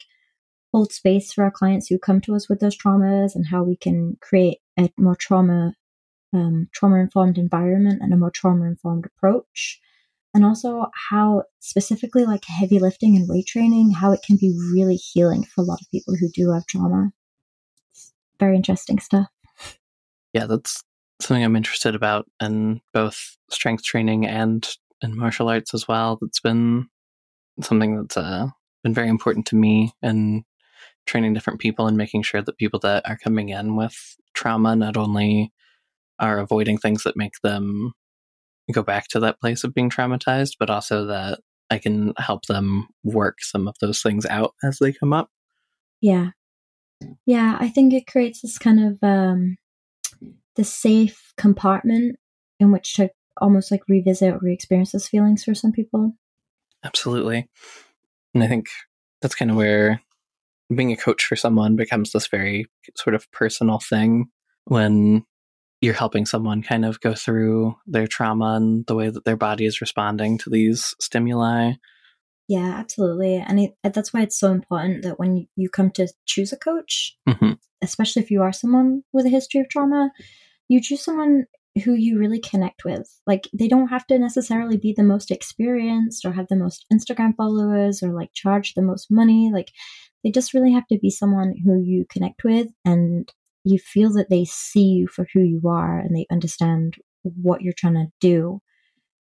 [0.74, 3.76] hold space for our clients who come to us with those traumas and how we
[3.76, 5.74] can create a more trauma
[6.34, 9.80] um, trauma informed environment and a more trauma informed approach
[10.34, 14.96] and also how specifically like heavy lifting and weight training how it can be really
[14.96, 17.12] healing for a lot of people who do have trauma.
[17.92, 19.28] It's very interesting stuff.
[20.34, 20.84] Yeah that's
[21.22, 24.68] something i'm interested about in both strength training and
[25.04, 26.18] in martial arts as well.
[26.20, 26.88] That's been
[27.62, 28.48] something that's uh,
[28.84, 30.44] been very important to me and
[31.06, 34.98] training different people and making sure that people that are coming in with trauma not
[34.98, 35.52] only
[36.20, 37.94] are avoiding things that make them
[38.72, 41.40] go back to that place of being traumatized, but also that
[41.70, 45.30] I can help them work some of those things out as they come up.
[46.02, 46.32] Yeah.
[47.26, 49.58] Yeah, I think it creates this kind of um
[50.56, 52.18] the safe compartment
[52.60, 53.10] in which to
[53.42, 56.14] almost like revisit or re-experience those feelings for some people.
[56.84, 57.50] Absolutely.
[58.34, 58.68] And I think
[59.22, 60.02] that's kind of where
[60.74, 64.28] being a coach for someone becomes this very sort of personal thing
[64.66, 65.26] when
[65.84, 69.66] you're helping someone kind of go through their trauma and the way that their body
[69.66, 71.74] is responding to these stimuli.
[72.48, 73.36] Yeah, absolutely.
[73.36, 77.18] And it, that's why it's so important that when you come to choose a coach,
[77.28, 77.52] mm-hmm.
[77.82, 80.10] especially if you are someone with a history of trauma,
[80.70, 81.48] you choose someone
[81.84, 83.20] who you really connect with.
[83.28, 87.36] Like they don't have to necessarily be the most experienced or have the most Instagram
[87.36, 89.52] followers or like charge the most money.
[89.54, 89.72] Like
[90.24, 93.30] they just really have to be someone who you connect with and
[93.64, 97.74] you feel that they see you for who you are and they understand what you're
[97.78, 98.60] trying to do.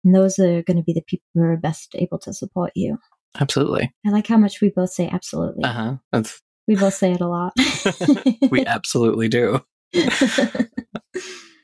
[0.03, 2.97] And those are going to be the people who are best able to support you.
[3.39, 3.91] Absolutely.
[4.05, 5.63] I like how much we both say absolutely.
[5.63, 6.23] Uh huh.
[6.67, 7.53] We both say it a lot.
[8.51, 9.61] we absolutely do.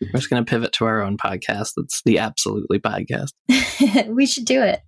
[0.01, 1.71] We're just going to pivot to our own podcast.
[1.75, 3.31] That's the Absolutely podcast.
[4.07, 4.81] we should do it.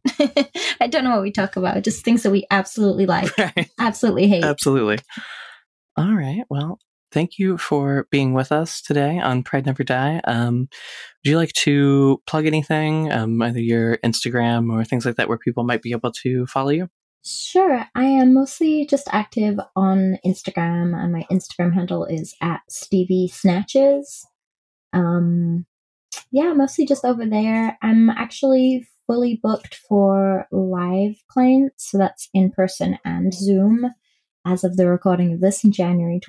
[0.80, 3.70] I don't know what we talk about, just things that we absolutely like, right.
[3.80, 4.44] absolutely hate.
[4.44, 5.00] Absolutely.
[5.98, 6.44] All right.
[6.50, 6.80] Well,
[7.12, 10.22] thank you for being with us today on Pride Never Die.
[10.26, 15.28] Um, would you like to plug anything, um, either your Instagram or things like that,
[15.28, 16.90] where people might be able to follow you?
[17.26, 17.86] Sure.
[17.96, 24.26] I am mostly just active on Instagram, and my Instagram handle is at Stevie Snatches.
[24.94, 25.66] Um,
[26.32, 27.78] yeah, mostly just over there.
[27.82, 33.92] I'm actually fully booked for live clients, so that's in person and Zoom
[34.46, 36.20] as of the recording of this in January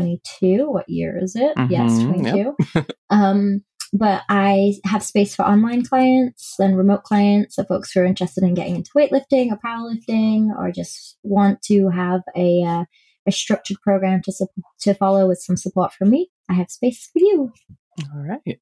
[0.00, 0.70] 2022.
[0.70, 1.56] What year is it?
[1.56, 2.54] Mm-hmm, yes, 22.
[2.74, 2.92] Yep.
[3.10, 3.62] um,
[3.92, 8.42] but I have space for online clients and remote clients, so folks who are interested
[8.42, 12.84] in getting into weightlifting or powerlifting or just want to have a uh,
[13.26, 14.32] a structured program to
[14.80, 16.30] to follow with some support from me.
[16.48, 17.52] I have space for you.
[18.14, 18.58] All right.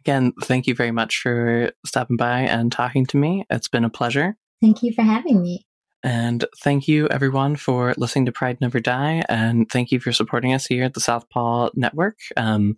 [0.00, 3.46] Again, thank you very much for stopping by and talking to me.
[3.50, 4.36] It's been a pleasure.
[4.60, 5.66] Thank you for having me.
[6.02, 9.22] And thank you, everyone, for listening to Pride Never Die.
[9.28, 12.18] And thank you for supporting us here at the Southpaw Network.
[12.36, 12.76] Um,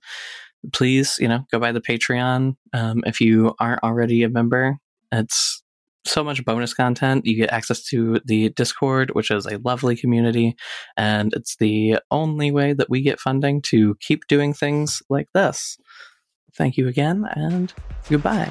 [0.73, 4.79] please, you know, go by the Patreon um, if you aren't already a member.
[5.13, 5.63] It's
[6.05, 7.27] so much bonus content.
[7.27, 10.57] You get access to the Discord, which is a lovely community,
[10.97, 15.77] and it's the only way that we get funding to keep doing things like this.
[16.57, 17.73] Thank you again, and
[18.09, 18.51] goodbye.